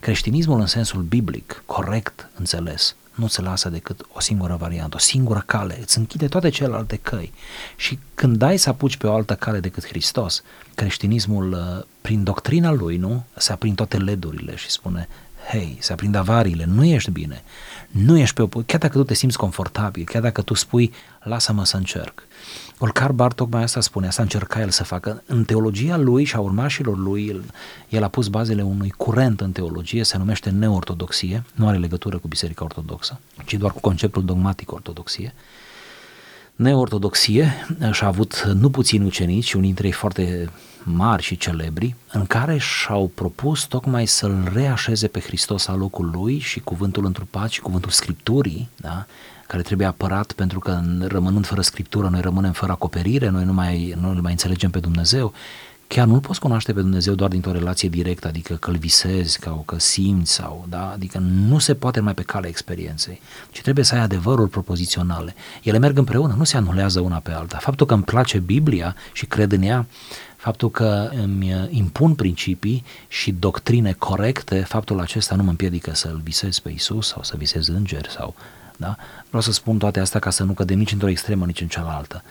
Creștinismul 0.00 0.60
în 0.60 0.66
sensul 0.66 1.02
biblic, 1.02 1.62
corect 1.66 2.30
înțeles, 2.38 2.96
nu 3.14 3.28
ți 3.28 3.42
lasă 3.42 3.68
decât 3.68 4.06
o 4.12 4.20
singură 4.20 4.56
variantă, 4.60 4.96
o 4.96 4.98
singură 4.98 5.42
cale, 5.46 5.78
îți 5.80 5.98
închide 5.98 6.28
toate 6.28 6.48
celelalte 6.48 6.96
căi. 6.96 7.32
Și 7.76 7.98
când 8.14 8.36
dai 8.36 8.56
să 8.56 8.68
apuci 8.68 8.96
pe 8.96 9.06
o 9.06 9.14
altă 9.14 9.34
cale 9.34 9.60
decât 9.60 9.86
Hristos, 9.86 10.42
creștinismul, 10.74 11.52
uh, 11.52 11.84
prin 12.00 12.24
doctrina 12.24 12.70
lui, 12.72 12.96
nu, 12.96 13.24
se 13.36 13.52
aprind 13.52 13.76
toate 13.76 13.96
ledurile 13.96 14.56
și 14.56 14.70
spune, 14.70 15.08
hei, 15.48 15.76
se 15.80 15.92
aprind 15.92 16.14
avariile, 16.14 16.64
nu 16.64 16.84
ești 16.84 17.10
bine, 17.10 17.42
nu 17.90 18.18
ești 18.18 18.34
pe 18.34 18.42
o... 18.42 18.46
Chiar 18.46 18.80
dacă 18.80 18.98
tu 18.98 19.04
te 19.04 19.14
simți 19.14 19.36
confortabil, 19.36 20.04
chiar 20.04 20.22
dacă 20.22 20.42
tu 20.42 20.54
spui, 20.54 20.92
lasă-mă 21.22 21.64
să 21.64 21.76
încerc. 21.76 22.22
Olcar 22.78 23.12
Bar 23.12 23.32
tocmai 23.32 23.62
asta 23.62 23.80
spune, 23.80 24.06
asta 24.06 24.22
încerca 24.22 24.60
el 24.60 24.70
să 24.70 24.84
facă. 24.84 25.22
În 25.26 25.44
teologia 25.44 25.96
lui 25.96 26.24
și 26.24 26.36
a 26.36 26.40
urmașilor 26.40 26.98
lui, 26.98 27.26
el, 27.26 27.44
el 27.88 28.02
a 28.02 28.08
pus 28.08 28.28
bazele 28.28 28.62
unui 28.62 28.90
curent 28.90 29.40
în 29.40 29.52
teologie, 29.52 30.04
se 30.04 30.18
numește 30.18 30.50
neortodoxie, 30.50 31.44
nu 31.54 31.68
are 31.68 31.76
legătură 31.76 32.18
cu 32.18 32.28
Biserica 32.28 32.64
Ortodoxă, 32.64 33.20
ci 33.44 33.54
doar 33.54 33.72
cu 33.72 33.80
conceptul 33.80 34.24
dogmatic 34.24 34.72
ortodoxie. 34.72 35.34
Neortodoxie 36.56 37.66
și-a 37.90 38.06
avut 38.06 38.42
nu 38.54 38.70
puțini 38.70 39.04
ucenici, 39.04 39.52
unii 39.52 39.66
dintre 39.66 39.86
ei 39.86 39.92
foarte 39.92 40.50
mari 40.82 41.22
și 41.22 41.36
celebri, 41.36 41.94
în 42.12 42.26
care 42.26 42.58
și-au 42.58 43.10
propus 43.14 43.64
tocmai 43.64 44.06
să-L 44.06 44.50
reașeze 44.54 45.06
pe 45.06 45.20
Hristos 45.20 45.66
al 45.66 45.78
locul 45.78 46.10
Lui 46.14 46.38
și 46.38 46.60
cuvântul 46.60 47.04
întrupat 47.04 47.50
și 47.50 47.60
cuvântul 47.60 47.90
Scripturii, 47.90 48.68
da? 48.76 49.06
care 49.46 49.62
trebuie 49.62 49.86
apărat 49.86 50.32
pentru 50.32 50.58
că 50.58 50.80
rămânând 51.00 51.46
fără 51.46 51.60
Scriptură 51.60 52.08
noi 52.08 52.20
rămânem 52.20 52.52
fără 52.52 52.72
acoperire, 52.72 53.28
noi 53.28 53.44
nu 53.44 53.52
mai, 53.52 53.94
nu 54.00 54.18
mai 54.22 54.30
înțelegem 54.30 54.70
pe 54.70 54.78
Dumnezeu. 54.78 55.32
Chiar 55.92 56.06
nu-L 56.06 56.20
poți 56.20 56.40
cunoaște 56.40 56.72
pe 56.72 56.80
Dumnezeu 56.80 57.14
doar 57.14 57.30
dintr-o 57.30 57.52
relație 57.52 57.88
directă, 57.88 58.28
adică 58.28 58.54
că-L 58.54 58.76
visezi 58.76 59.38
sau 59.40 59.62
că 59.66 59.78
simți, 59.78 60.32
sau, 60.32 60.66
da? 60.68 60.90
adică 60.90 61.18
nu 61.18 61.58
se 61.58 61.74
poate 61.74 62.00
mai 62.00 62.14
pe 62.14 62.22
calea 62.22 62.48
experienței, 62.48 63.20
ci 63.50 63.60
trebuie 63.60 63.84
să 63.84 63.94
ai 63.94 64.00
adevărul 64.00 64.46
propoziționale. 64.46 65.34
Ele 65.62 65.78
merg 65.78 65.98
împreună, 65.98 66.34
nu 66.38 66.44
se 66.44 66.56
anulează 66.56 67.00
una 67.00 67.18
pe 67.18 67.32
alta. 67.32 67.58
Faptul 67.58 67.86
că 67.86 67.94
îmi 67.94 68.02
place 68.02 68.38
Biblia 68.38 68.96
și 69.12 69.26
cred 69.26 69.52
în 69.52 69.62
ea, 69.62 69.86
faptul 70.36 70.70
că 70.70 71.10
îmi 71.22 71.68
impun 71.70 72.14
principii 72.14 72.84
și 73.08 73.32
doctrine 73.32 73.92
corecte, 73.92 74.60
faptul 74.60 75.00
acesta 75.00 75.34
nu 75.34 75.42
mă 75.42 75.50
împiedică 75.50 75.94
să-L 75.94 76.20
visez 76.24 76.58
pe 76.58 76.70
Isus 76.70 77.08
sau 77.08 77.22
să 77.22 77.34
visez 77.36 77.68
îngeri 77.68 78.10
sau 78.10 78.34
da? 78.76 78.96
Vreau 79.26 79.42
să 79.42 79.52
spun 79.52 79.78
toate 79.78 80.00
astea 80.00 80.20
ca 80.20 80.30
să 80.30 80.44
nu 80.44 80.52
cădem 80.52 80.78
nici 80.78 80.92
într-o 80.92 81.08
extremă, 81.08 81.46
nici 81.46 81.60
în 81.60 81.68
cealaltă. 81.68 82.22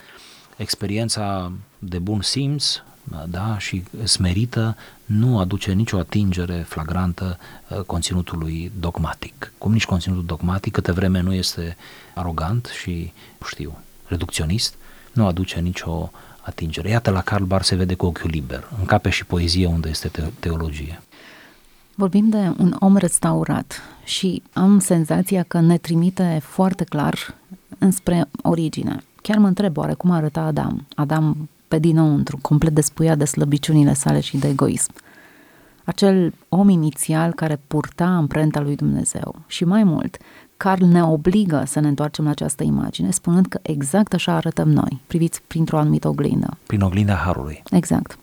Experiența 0.57 1.51
de 1.79 1.99
bun 1.99 2.21
simț 2.21 2.81
da, 3.29 3.57
și 3.57 3.83
smerită 4.03 4.77
nu 5.05 5.39
aduce 5.39 5.71
nicio 5.71 5.97
atingere 5.97 6.65
flagrantă 6.67 7.37
uh, 7.69 7.79
conținutului 7.79 8.71
dogmatic. 8.79 9.53
Cum 9.57 9.71
nici 9.71 9.85
conținutul 9.85 10.25
dogmatic, 10.25 10.73
câte 10.73 10.91
vreme 10.91 11.19
nu 11.19 11.33
este 11.33 11.77
arogant 12.15 12.65
și, 12.65 13.11
știu, 13.47 13.77
reducționist, 14.07 14.75
nu 15.13 15.25
aduce 15.25 15.59
nicio 15.59 16.11
atingere. 16.41 16.89
Iată, 16.89 17.11
la 17.11 17.21
Karl 17.21 17.43
Barth 17.43 17.65
se 17.65 17.75
vede 17.75 17.95
cu 17.95 18.05
ochiul 18.05 18.29
liber. 18.29 18.69
Încape 18.79 19.09
și 19.09 19.25
poezie 19.25 19.65
unde 19.65 19.89
este 19.89 20.07
te- 20.07 20.31
teologie. 20.39 21.01
Vorbim 21.95 22.29
de 22.29 22.51
un 22.57 22.75
om 22.79 22.97
restaurat 22.97 23.81
și 24.03 24.41
am 24.53 24.79
senzația 24.79 25.43
că 25.43 25.59
ne 25.59 25.77
trimite 25.77 26.39
foarte 26.43 26.83
clar 26.83 27.35
înspre 27.77 28.25
origine. 28.41 29.03
Chiar 29.21 29.37
mă 29.37 29.47
întreb 29.47 29.77
oare 29.77 29.93
cum 29.93 30.11
arăta 30.11 30.41
Adam. 30.41 30.87
Adam 30.95 31.49
pe 31.71 31.79
dinăuntru, 31.79 32.37
complet 32.41 32.73
despuiat 32.73 33.17
de 33.17 33.25
slăbiciunile 33.25 33.93
sale 33.93 34.19
și 34.19 34.37
de 34.37 34.47
egoism. 34.47 34.93
Acel 35.83 36.33
om 36.49 36.69
inițial 36.69 37.33
care 37.33 37.59
purta 37.67 38.05
amprenta 38.05 38.59
lui 38.59 38.75
Dumnezeu. 38.75 39.35
Și 39.47 39.63
mai 39.63 39.83
mult, 39.83 40.17
Carl 40.57 40.83
ne 40.83 41.03
obligă 41.03 41.63
să 41.65 41.79
ne 41.79 41.87
întoarcem 41.87 42.23
la 42.23 42.29
această 42.29 42.63
imagine, 42.63 43.11
spunând 43.11 43.45
că 43.45 43.59
exact 43.61 44.13
așa 44.13 44.33
arătăm 44.33 44.69
noi, 44.69 45.01
priviți 45.07 45.41
printr-o 45.47 45.77
anumită 45.77 46.07
oglindă. 46.07 46.57
Prin 46.67 46.81
oglinda 46.81 47.13
Harului. 47.13 47.63
Exact 47.71 48.17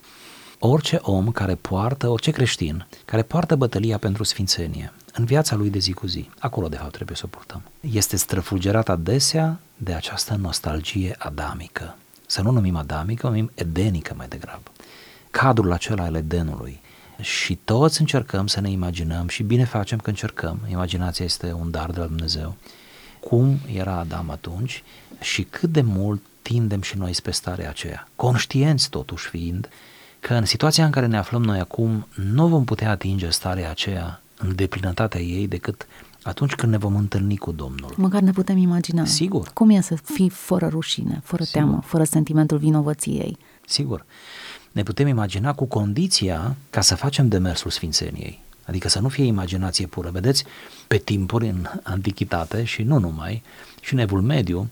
orice 0.58 0.98
om 1.02 1.30
care 1.30 1.54
poartă, 1.54 2.08
orice 2.08 2.30
creștin, 2.30 2.86
care 3.04 3.22
poartă 3.22 3.56
bătălia 3.56 3.98
pentru 3.98 4.24
sfințenie 4.24 4.92
în 5.12 5.24
viața 5.24 5.56
lui 5.56 5.70
de 5.70 5.78
zi 5.78 5.92
cu 5.92 6.06
zi, 6.06 6.30
acolo 6.38 6.68
de 6.68 6.76
fapt 6.76 6.92
trebuie 6.92 7.16
să 7.16 7.22
o 7.26 7.28
purtăm, 7.30 7.62
este 7.80 8.16
străfulgerat 8.16 8.88
adesea 8.88 9.60
de 9.76 9.92
această 9.92 10.36
nostalgie 10.40 11.14
adamică. 11.18 11.96
Să 12.30 12.42
nu 12.42 12.50
numim 12.50 12.76
adamică, 12.76 13.26
o 13.26 13.28
numim 13.28 13.50
edenică 13.54 14.14
mai 14.16 14.28
degrabă. 14.28 14.70
Cadrul 15.30 15.72
acela 15.72 16.04
al 16.04 16.14
Edenului. 16.14 16.80
Și 17.20 17.54
toți 17.64 18.00
încercăm 18.00 18.46
să 18.46 18.60
ne 18.60 18.70
imaginăm 18.70 19.28
și 19.28 19.42
bine 19.42 19.64
facem 19.64 19.98
că 19.98 20.08
încercăm, 20.08 20.58
imaginația 20.70 21.24
este 21.24 21.52
un 21.52 21.70
dar 21.70 21.90
de 21.90 21.98
la 21.98 22.06
Dumnezeu, 22.06 22.56
cum 23.20 23.58
era 23.72 23.92
Adam 23.92 24.30
atunci 24.30 24.82
și 25.20 25.42
cât 25.42 25.70
de 25.70 25.80
mult 25.80 26.22
tindem 26.42 26.82
și 26.82 26.98
noi 26.98 27.12
spre 27.12 27.30
starea 27.30 27.68
aceea, 27.68 28.08
conștienți 28.16 28.90
totuși 28.90 29.28
fiind 29.28 29.68
că 30.20 30.34
în 30.34 30.44
situația 30.44 30.84
în 30.84 30.90
care 30.90 31.06
ne 31.06 31.18
aflăm 31.18 31.42
noi 31.42 31.58
acum 31.58 32.06
nu 32.14 32.46
vom 32.46 32.64
putea 32.64 32.90
atinge 32.90 33.30
starea 33.30 33.70
aceea 33.70 34.20
în 34.38 34.54
deplinătatea 34.54 35.20
ei 35.20 35.46
decât 35.46 35.86
atunci 36.28 36.54
când 36.54 36.72
ne 36.72 36.78
vom 36.78 36.96
întâlni 36.96 37.36
cu 37.36 37.52
Domnul. 37.52 37.94
Măcar 37.96 38.20
ne 38.20 38.30
putem 38.30 38.56
imagina. 38.56 39.04
Sigur. 39.04 39.50
Cum 39.52 39.70
e 39.70 39.80
să 39.80 39.94
fii 39.94 40.28
fără 40.28 40.66
rușine, 40.66 41.20
fără 41.24 41.42
Sigur. 41.42 41.60
teamă, 41.60 41.82
fără 41.84 42.04
sentimentul 42.04 42.58
vinovăției. 42.58 43.38
Sigur. 43.66 44.04
Ne 44.72 44.82
putem 44.82 45.06
imagina 45.06 45.54
cu 45.54 45.64
condiția 45.64 46.56
ca 46.70 46.80
să 46.80 46.94
facem 46.94 47.28
demersul 47.28 47.70
Sfințeniei. 47.70 48.40
Adică 48.64 48.88
să 48.88 49.00
nu 49.00 49.08
fie 49.08 49.24
imaginație 49.24 49.86
pură. 49.86 50.10
Vedeți, 50.10 50.44
pe 50.86 50.96
timpuri 50.96 51.48
în 51.48 51.66
antichitate 51.82 52.64
și 52.64 52.82
nu 52.82 52.98
numai, 52.98 53.42
și 53.80 53.92
în 53.92 53.98
evul 53.98 54.20
mediu, 54.20 54.68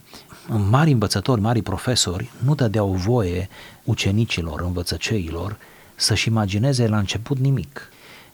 mari 0.69 0.91
învățători, 0.91 1.41
mari 1.41 1.61
profesori 1.61 2.29
nu 2.43 2.55
dădeau 2.55 2.91
voie 2.91 3.49
ucenicilor, 3.83 4.61
învățăceilor, 4.61 5.57
să-și 5.95 6.27
imagineze 6.27 6.87
la 6.87 6.97
început 6.97 7.37
nimic. 7.37 7.89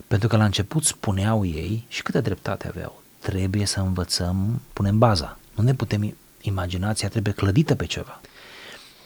Pentru 0.08 0.28
că 0.28 0.38
la 0.38 0.46
început 0.46 0.84
spuneau 0.84 1.46
ei, 1.46 1.86
și 1.88 2.02
câtă 2.02 2.22
dreptate 2.22 2.68
aveau, 2.68 3.03
trebuie 3.24 3.66
să 3.66 3.80
învățăm, 3.80 4.62
punem 4.74 4.98
baza. 4.98 5.38
Nu 5.56 5.64
ne 5.64 5.74
putem, 5.74 6.16
imaginația 6.42 7.08
trebuie 7.08 7.34
clădită 7.34 7.76
pe 7.76 7.86
ceva. 7.86 8.22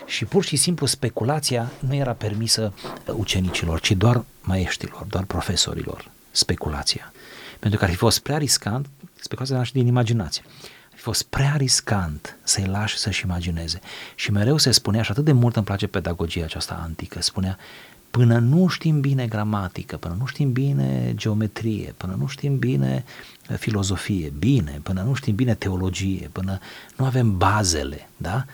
Și 0.05 0.25
pur 0.25 0.43
și 0.43 0.55
simplu 0.55 0.85
speculația 0.85 1.71
nu 1.79 1.95
era 1.95 2.13
permisă 2.13 2.73
ucenicilor, 3.05 3.79
ci 3.79 3.91
doar 3.91 4.23
maieștilor, 4.41 5.05
doar 5.09 5.23
profesorilor, 5.23 6.11
speculația. 6.31 7.13
Pentru 7.59 7.79
că 7.79 7.85
ar 7.85 7.91
fi 7.91 7.97
fost 7.97 8.19
prea 8.19 8.37
riscant, 8.37 8.87
speculația 9.15 9.57
naște 9.57 9.77
din 9.77 9.87
imaginație 9.87 10.43
fost 11.07 11.23
prea 11.23 11.53
riscant 11.57 12.37
să-i 12.43 12.65
lași 12.65 12.97
să-și 12.97 13.25
imagineze. 13.25 13.79
Și 14.15 14.31
mereu 14.31 14.57
se 14.57 14.71
spunea, 14.71 15.01
și 15.01 15.11
atât 15.11 15.23
de 15.23 15.31
mult 15.31 15.55
îmi 15.55 15.65
place 15.65 15.87
pedagogia 15.87 16.43
aceasta 16.43 16.79
antică, 16.83 17.21
spunea, 17.21 17.57
până 18.17 18.37
nu 18.37 18.67
știm 18.67 18.99
bine 18.99 19.25
gramatică, 19.27 19.97
până 19.97 20.15
nu 20.19 20.25
știm 20.25 20.51
bine 20.51 21.11
geometrie, 21.15 21.93
până 21.97 22.15
nu 22.19 22.27
știm 22.27 22.57
bine 22.57 23.03
filozofie, 23.57 24.33
bine, 24.39 24.79
până 24.83 25.01
nu 25.01 25.13
știm 25.13 25.35
bine 25.35 25.53
teologie, 25.53 26.29
până 26.31 26.59
nu 26.95 27.05
avem 27.05 27.37
bazele, 27.37 28.09
da? 28.17 28.45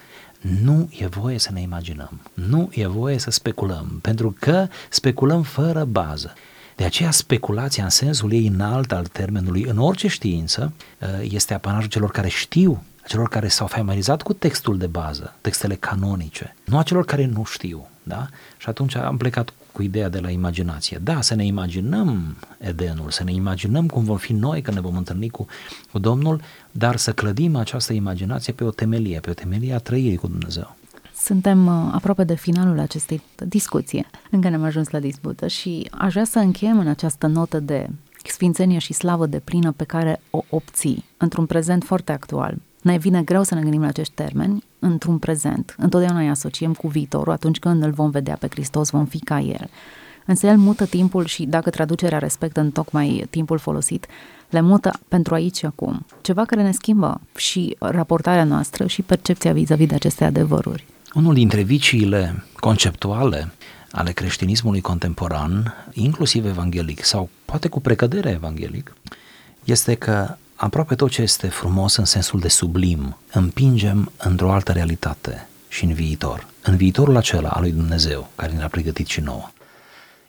Nu 0.62 0.90
e 0.92 1.08
voie 1.08 1.40
să 1.40 1.50
ne 1.52 1.62
imaginăm, 1.62 2.22
nu 2.34 2.70
e 2.72 2.88
voie 2.88 3.18
să 3.18 3.32
speculăm, 3.32 4.00
pentru 4.02 4.36
că 4.40 4.68
speculăm 4.90 5.42
fără 5.42 5.84
bază. 5.84 6.34
De 6.76 6.84
aceea 6.84 7.12
speculația 7.12 7.84
în 7.84 7.90
sensul 7.90 8.32
ei 8.32 8.48
înalt 8.48 8.92
al 8.92 9.06
termenului 9.06 9.64
în 9.64 9.78
orice 9.78 10.08
știință 10.08 10.74
uh, 11.00 11.08
este 11.22 11.54
apanajul 11.54 11.90
celor 11.90 12.12
care 12.12 12.28
știu 12.28 12.84
a 13.04 13.08
celor 13.08 13.30
care 13.30 13.48
s-au 13.48 13.68
familiarizat 13.68 14.22
cu 14.22 14.34
textul 14.34 14.78
de 14.78 14.88
bază, 14.88 15.36
textele 15.42 15.76
canonice, 15.76 16.56
nu 16.66 16.78
a 16.78 16.84
celor 16.84 17.06
care 17.06 17.26
nu 17.26 17.44
știu. 17.44 17.88
Da? 18.04 18.28
Și 18.58 18.70
atunci 18.70 18.96
am 18.96 19.18
plecat 19.18 19.54
cu 19.72 19.82
ideea 19.82 20.10
de 20.10 20.20
la 20.20 20.30
imaginație. 20.30 21.00
Da, 21.04 21.22
să 21.22 21.36
ne 21.36 21.46
imaginăm 21.46 22.36
Edenul, 22.58 23.10
să 23.10 23.24
ne 23.24 23.32
imaginăm 23.32 23.88
cum 23.88 24.04
vom 24.04 24.18
fi 24.18 24.34
noi 24.34 24.62
când 24.62 24.76
ne 24.76 24.82
vom 24.82 24.98
întâlni 24.98 25.30
cu, 25.30 25.46
cu 25.92 26.00
Domnul, 26.00 26.42
dar 26.72 26.96
să 26.96 27.14
clădim 27.14 27.56
această 27.56 27.94
imaginație 27.94 28.54
pe 28.54 28.64
o 28.64 28.70
temelie, 28.70 29.20
pe 29.20 29.30
o 29.30 29.34
temelie 29.34 29.74
a 29.74 29.80
trăirii 29.80 30.18
cu 30.18 30.28
Dumnezeu. 30.28 30.76
Suntem 31.16 31.68
uh, 31.68 31.92
aproape 31.94 32.24
de 32.24 32.36
finalul 32.36 32.80
acestei 32.80 33.22
discuții. 33.36 34.06
Încă 34.30 34.50
ne-am 34.50 34.64
ajuns 34.64 34.90
la 34.90 35.00
dispută 35.00 35.48
și 35.48 35.90
aș 35.92 36.12
vrea 36.12 36.26
să 36.26 36.40
încheiem 36.40 36.80
în 36.80 36.88
această 36.88 37.28
notă 37.28 37.60
de 37.60 37.90
sfințenie 38.26 38.78
și 38.78 38.94
slavă 38.94 39.26
de 39.26 39.40
plină 39.40 39.72
pe 39.72 39.84
care 39.84 40.22
o 40.30 40.44
obții 40.50 41.06
într-un 41.18 41.46
prezent 41.46 41.84
foarte 41.84 42.12
actual. 42.12 42.56
Ne 42.82 42.98
vine 42.98 43.22
greu 43.22 43.44
să 43.44 43.56
ne 43.56 43.62
gândim 43.62 43.82
la 43.82 43.88
acești 43.88 44.14
termeni 44.14 44.64
într-un 44.84 45.18
prezent. 45.18 45.76
Întotdeauna 45.78 46.20
îi 46.20 46.30
asociem 46.30 46.74
cu 46.74 46.88
viitorul, 46.88 47.34
atunci 47.34 47.60
când 47.60 47.84
îl 47.84 47.92
vom 47.92 48.10
vedea 48.10 48.36
pe 48.40 48.48
Hristos, 48.50 48.90
vom 48.90 49.06
fi 49.06 49.20
ca 49.20 49.40
El. 49.40 49.70
Însă 50.26 50.48
El 50.48 50.58
mută 50.58 50.86
timpul 50.86 51.26
și 51.26 51.46
dacă 51.46 51.70
traducerea 51.70 52.18
respectă 52.18 52.60
în 52.60 52.72
tocmai 52.72 53.26
timpul 53.30 53.58
folosit, 53.58 54.06
le 54.50 54.62
mută 54.62 55.00
pentru 55.08 55.34
aici 55.34 55.58
și 55.58 55.66
acum. 55.66 56.06
Ceva 56.22 56.46
care 56.46 56.62
ne 56.64 56.72
schimbă 56.72 57.22
și 57.36 57.76
raportarea 57.80 58.44
noastră 58.44 58.88
și 58.88 59.02
percepția 59.02 59.54
vis-a-vis 59.54 59.88
de 59.88 59.96
aceste 59.96 60.24
adevăruri. 60.24 60.86
Unul 61.14 61.34
dintre 61.34 61.62
viciile 61.62 62.44
conceptuale 62.60 63.52
ale 63.92 64.12
creștinismului 64.12 64.82
contemporan, 64.82 65.74
inclusiv 65.94 66.46
evanghelic 66.46 67.04
sau 67.04 67.30
poate 67.46 67.68
cu 67.68 67.82
precădere 67.82 68.30
evanghelic, 68.30 68.96
este 69.64 69.96
că 69.96 70.36
aproape 70.64 70.96
tot 70.96 71.12
ce 71.12 71.22
este 71.22 71.48
frumos 71.48 71.96
în 71.96 72.06
sensul 72.06 72.40
de 72.40 72.48
sublim 72.48 73.18
împingem 73.32 74.12
într-o 74.18 74.52
altă 74.52 74.72
realitate 74.72 75.48
și 75.68 75.84
în 75.84 75.94
viitor, 75.94 76.48
în 76.62 76.76
viitorul 76.76 77.18
acela 77.18 77.50
al 77.50 77.62
lui 77.62 77.72
Dumnezeu 77.72 78.30
care 78.36 78.52
ne-a 78.52 78.68
pregătit 78.68 79.08
și 79.08 79.20
nouă. 79.22 79.50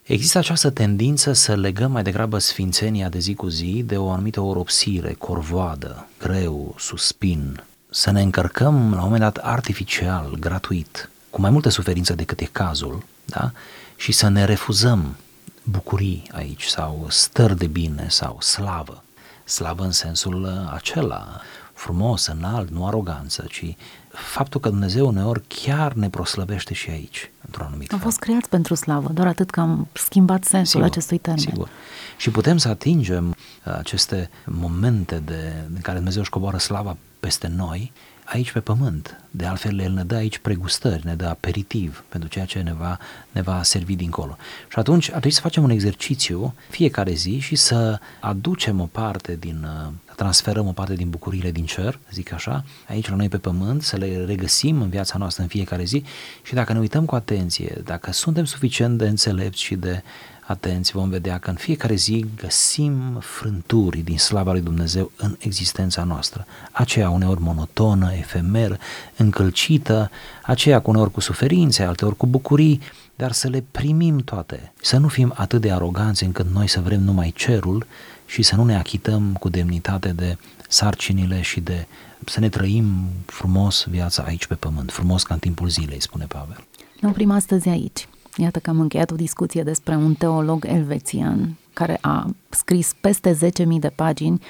Există 0.03 0.37
această 0.37 0.69
tendință 0.69 1.33
să 1.33 1.55
legăm 1.55 1.91
mai 1.91 2.03
degrabă 2.03 2.37
sfințenia 2.37 3.09
de 3.09 3.19
zi 3.19 3.33
cu 3.33 3.47
zi 3.47 3.83
de 3.85 3.97
o 3.97 4.09
anumită 4.09 4.41
oropsire, 4.41 5.13
corvoadă, 5.13 6.07
greu, 6.19 6.75
suspin, 6.77 7.63
să 7.89 8.11
ne 8.11 8.21
încărcăm 8.21 8.75
la 8.75 8.97
un 8.97 9.03
moment 9.03 9.21
dat 9.21 9.37
artificial, 9.37 10.37
gratuit, 10.39 11.09
cu 11.29 11.41
mai 11.41 11.49
multă 11.49 11.69
suferință 11.69 12.13
decât 12.13 12.39
e 12.39 12.45
cazul, 12.45 13.03
da? 13.25 13.51
și 13.95 14.11
să 14.11 14.27
ne 14.27 14.45
refuzăm 14.45 15.15
bucurii 15.63 16.29
aici 16.31 16.63
sau 16.63 17.05
stări 17.09 17.57
de 17.57 17.67
bine 17.67 18.05
sau 18.09 18.37
slavă. 18.41 19.04
Slavă 19.45 19.83
în 19.83 19.91
sensul 19.91 20.67
acela, 20.73 21.41
frumos, 21.73 22.25
înalt, 22.25 22.69
nu 22.69 22.87
aroganță, 22.87 23.45
ci 23.49 23.75
faptul 24.11 24.59
că 24.59 24.69
Dumnezeu 24.69 25.07
uneori 25.07 25.41
chiar 25.47 25.93
ne 25.93 26.09
proslăvește 26.09 26.73
și 26.73 26.89
aici, 26.89 27.31
într-un 27.45 27.65
anumit 27.65 27.93
Am 27.93 27.99
fost 27.99 28.19
creați 28.19 28.49
pentru 28.49 28.75
slavă, 28.75 29.09
doar 29.13 29.27
atât 29.27 29.49
că 29.49 29.59
am 29.59 29.87
schimbat 29.93 30.43
sensul 30.43 30.67
sigur, 30.67 30.85
acestui 30.85 31.17
termen. 31.17 31.43
Sigur. 31.43 31.69
Și 32.17 32.29
putem 32.29 32.57
să 32.57 32.67
atingem 32.67 33.27
uh, 33.29 33.73
aceste 33.77 34.29
momente 34.45 35.19
de, 35.19 35.53
în 35.75 35.81
care 35.81 35.95
Dumnezeu 35.95 36.21
își 36.21 36.29
coboară 36.29 36.57
slava 36.57 36.97
peste 37.19 37.47
noi 37.47 37.91
aici 38.25 38.51
pe 38.51 38.59
pământ. 38.59 39.23
De 39.31 39.45
altfel, 39.45 39.79
El 39.79 39.91
ne 39.91 40.03
dă 40.03 40.15
aici 40.15 40.37
pregustări, 40.37 41.05
ne 41.05 41.15
dă 41.15 41.25
aperitiv 41.25 42.03
pentru 42.09 42.29
ceea 42.29 42.45
ce 42.45 42.59
ne 42.59 42.73
va, 42.73 42.97
ne 43.31 43.41
va 43.41 43.63
servi 43.63 43.95
dincolo. 43.95 44.37
Și 44.69 44.79
atunci 44.79 45.05
ar 45.05 45.09
trebui 45.09 45.31
să 45.31 45.41
facem 45.41 45.63
un 45.63 45.69
exercițiu 45.69 46.53
fiecare 46.69 47.13
zi 47.13 47.39
și 47.39 47.55
să 47.55 47.99
aducem 48.19 48.79
o 48.79 48.85
parte 48.85 49.35
din, 49.39 49.67
uh, 49.85 49.91
să 50.07 50.13
transferăm 50.15 50.67
o 50.67 50.71
parte 50.71 50.93
din 50.93 51.09
bucuriile 51.09 51.51
din 51.51 51.65
cer, 51.65 51.99
zic 52.11 52.33
așa, 52.33 52.63
aici 52.87 53.09
la 53.09 53.15
noi 53.15 53.29
pe 53.29 53.37
pământ, 53.37 53.83
să 53.83 53.97
le 53.97 54.25
regăsim 54.25 54.81
în 54.81 54.89
viața 54.89 55.17
noastră 55.17 55.43
în 55.43 55.49
fiecare 55.49 55.83
zi 55.83 56.03
și 56.43 56.53
dacă 56.53 56.73
ne 56.73 56.79
uităm 56.79 57.05
cu 57.05 57.15
atenție, 57.15 57.81
dacă 57.83 58.11
suntem 58.11 58.45
suficient 58.45 58.97
de 58.97 59.07
înțelepți 59.07 59.61
și 59.61 59.75
de 59.75 60.03
atenți, 60.47 60.91
vom 60.91 61.09
vedea 61.09 61.37
că 61.37 61.49
în 61.49 61.55
fiecare 61.55 61.95
zi 61.95 62.25
găsim 62.37 63.17
frânturi 63.19 63.99
din 63.99 64.17
slava 64.17 64.51
lui 64.51 64.61
Dumnezeu 64.61 65.11
în 65.17 65.35
existența 65.39 66.03
noastră. 66.03 66.45
Aceea 66.71 67.09
uneori 67.09 67.41
monotonă, 67.41 68.13
efemeră, 68.13 68.77
încălcită, 69.17 70.11
aceea 70.43 70.79
cu 70.79 70.89
uneori 70.89 71.11
cu 71.11 71.19
suferințe, 71.19 71.83
alteori 71.83 72.17
cu 72.17 72.25
bucurii, 72.25 72.81
dar 73.15 73.31
să 73.31 73.47
le 73.47 73.63
primim 73.71 74.17
toate. 74.17 74.73
Să 74.81 74.97
nu 74.97 75.07
fim 75.07 75.33
atât 75.35 75.61
de 75.61 75.71
aroganți 75.71 76.23
încât 76.23 76.45
noi 76.53 76.67
să 76.67 76.81
vrem 76.81 77.01
numai 77.01 77.33
cerul 77.35 77.85
și 78.25 78.41
să 78.41 78.55
nu 78.55 78.63
ne 78.63 78.77
achităm 78.77 79.33
cu 79.39 79.49
demnitate 79.49 80.09
de 80.09 80.37
sarcinile 80.69 81.41
și 81.41 81.59
de 81.59 81.87
să 82.25 82.39
ne 82.39 82.49
trăim 82.49 82.85
frumos 83.25 83.85
viața 83.89 84.23
aici 84.23 84.45
pe 84.45 84.55
pământ, 84.55 84.91
frumos 84.91 85.23
ca 85.23 85.33
în 85.33 85.39
timpul 85.39 85.67
zilei, 85.67 86.01
spune 86.01 86.25
Pavel. 86.25 86.63
Ne 87.01 87.09
oprim 87.09 87.31
astăzi 87.31 87.69
aici. 87.69 88.07
Iată 88.37 88.59
că 88.59 88.69
am 88.69 88.79
încheiat 88.79 89.11
o 89.11 89.15
discuție 89.15 89.63
despre 89.63 89.95
un 89.95 90.13
teolog 90.13 90.65
elvețian 90.65 91.55
care 91.73 91.97
a 92.01 92.29
scris 92.49 92.95
peste 93.01 93.37
10.000 93.63 93.65
de 93.79 93.91
pagini 93.95 94.41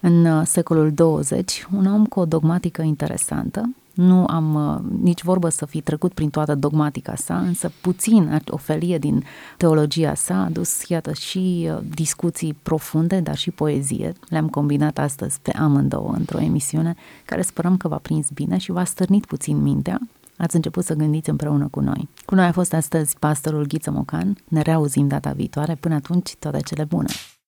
în 0.00 0.24
uh, 0.24 0.42
secolul 0.46 0.92
20, 0.92 1.66
un 1.76 1.86
om 1.86 2.06
cu 2.06 2.20
o 2.20 2.24
dogmatică 2.24 2.82
interesantă. 2.82 3.74
Nu 3.94 4.24
am 4.26 4.54
uh, 4.54 5.00
nici 5.02 5.22
vorbă 5.22 5.48
să 5.48 5.66
fi 5.66 5.80
trecut 5.80 6.12
prin 6.12 6.30
toată 6.30 6.54
dogmatica 6.54 7.14
sa, 7.14 7.38
însă 7.38 7.72
puțin 7.80 8.42
o 8.48 8.56
felie 8.56 8.98
din 8.98 9.24
teologia 9.56 10.14
sa 10.14 10.34
a 10.34 10.48
dus, 10.48 10.88
iată, 10.88 11.12
și 11.12 11.68
uh, 11.70 11.78
discuții 11.94 12.56
profunde, 12.62 13.20
dar 13.20 13.36
și 13.36 13.50
poezie. 13.50 14.12
Le-am 14.28 14.48
combinat 14.48 14.98
astăzi 14.98 15.38
pe 15.42 15.50
amândouă 15.50 16.12
într-o 16.16 16.40
emisiune 16.40 16.94
care 17.24 17.42
sperăm 17.42 17.76
că 17.76 17.88
v-a 17.88 17.96
prins 18.02 18.28
bine 18.34 18.56
și 18.58 18.70
v-a 18.70 18.84
stârnit 18.84 19.24
puțin 19.24 19.62
mintea 19.62 20.00
ați 20.36 20.56
început 20.56 20.84
să 20.84 20.94
gândiți 20.94 21.30
împreună 21.30 21.68
cu 21.68 21.80
noi. 21.80 22.08
Cu 22.24 22.34
noi 22.34 22.44
a 22.44 22.52
fost 22.52 22.72
astăzi 22.72 23.18
pastorul 23.18 23.66
Ghiță 23.66 23.90
Mocan. 23.90 24.36
Ne 24.48 24.60
reauzim 24.60 25.08
data 25.08 25.30
viitoare. 25.30 25.74
Până 25.74 25.94
atunci, 25.94 26.36
toate 26.36 26.60
cele 26.60 26.84
bune! 26.84 27.08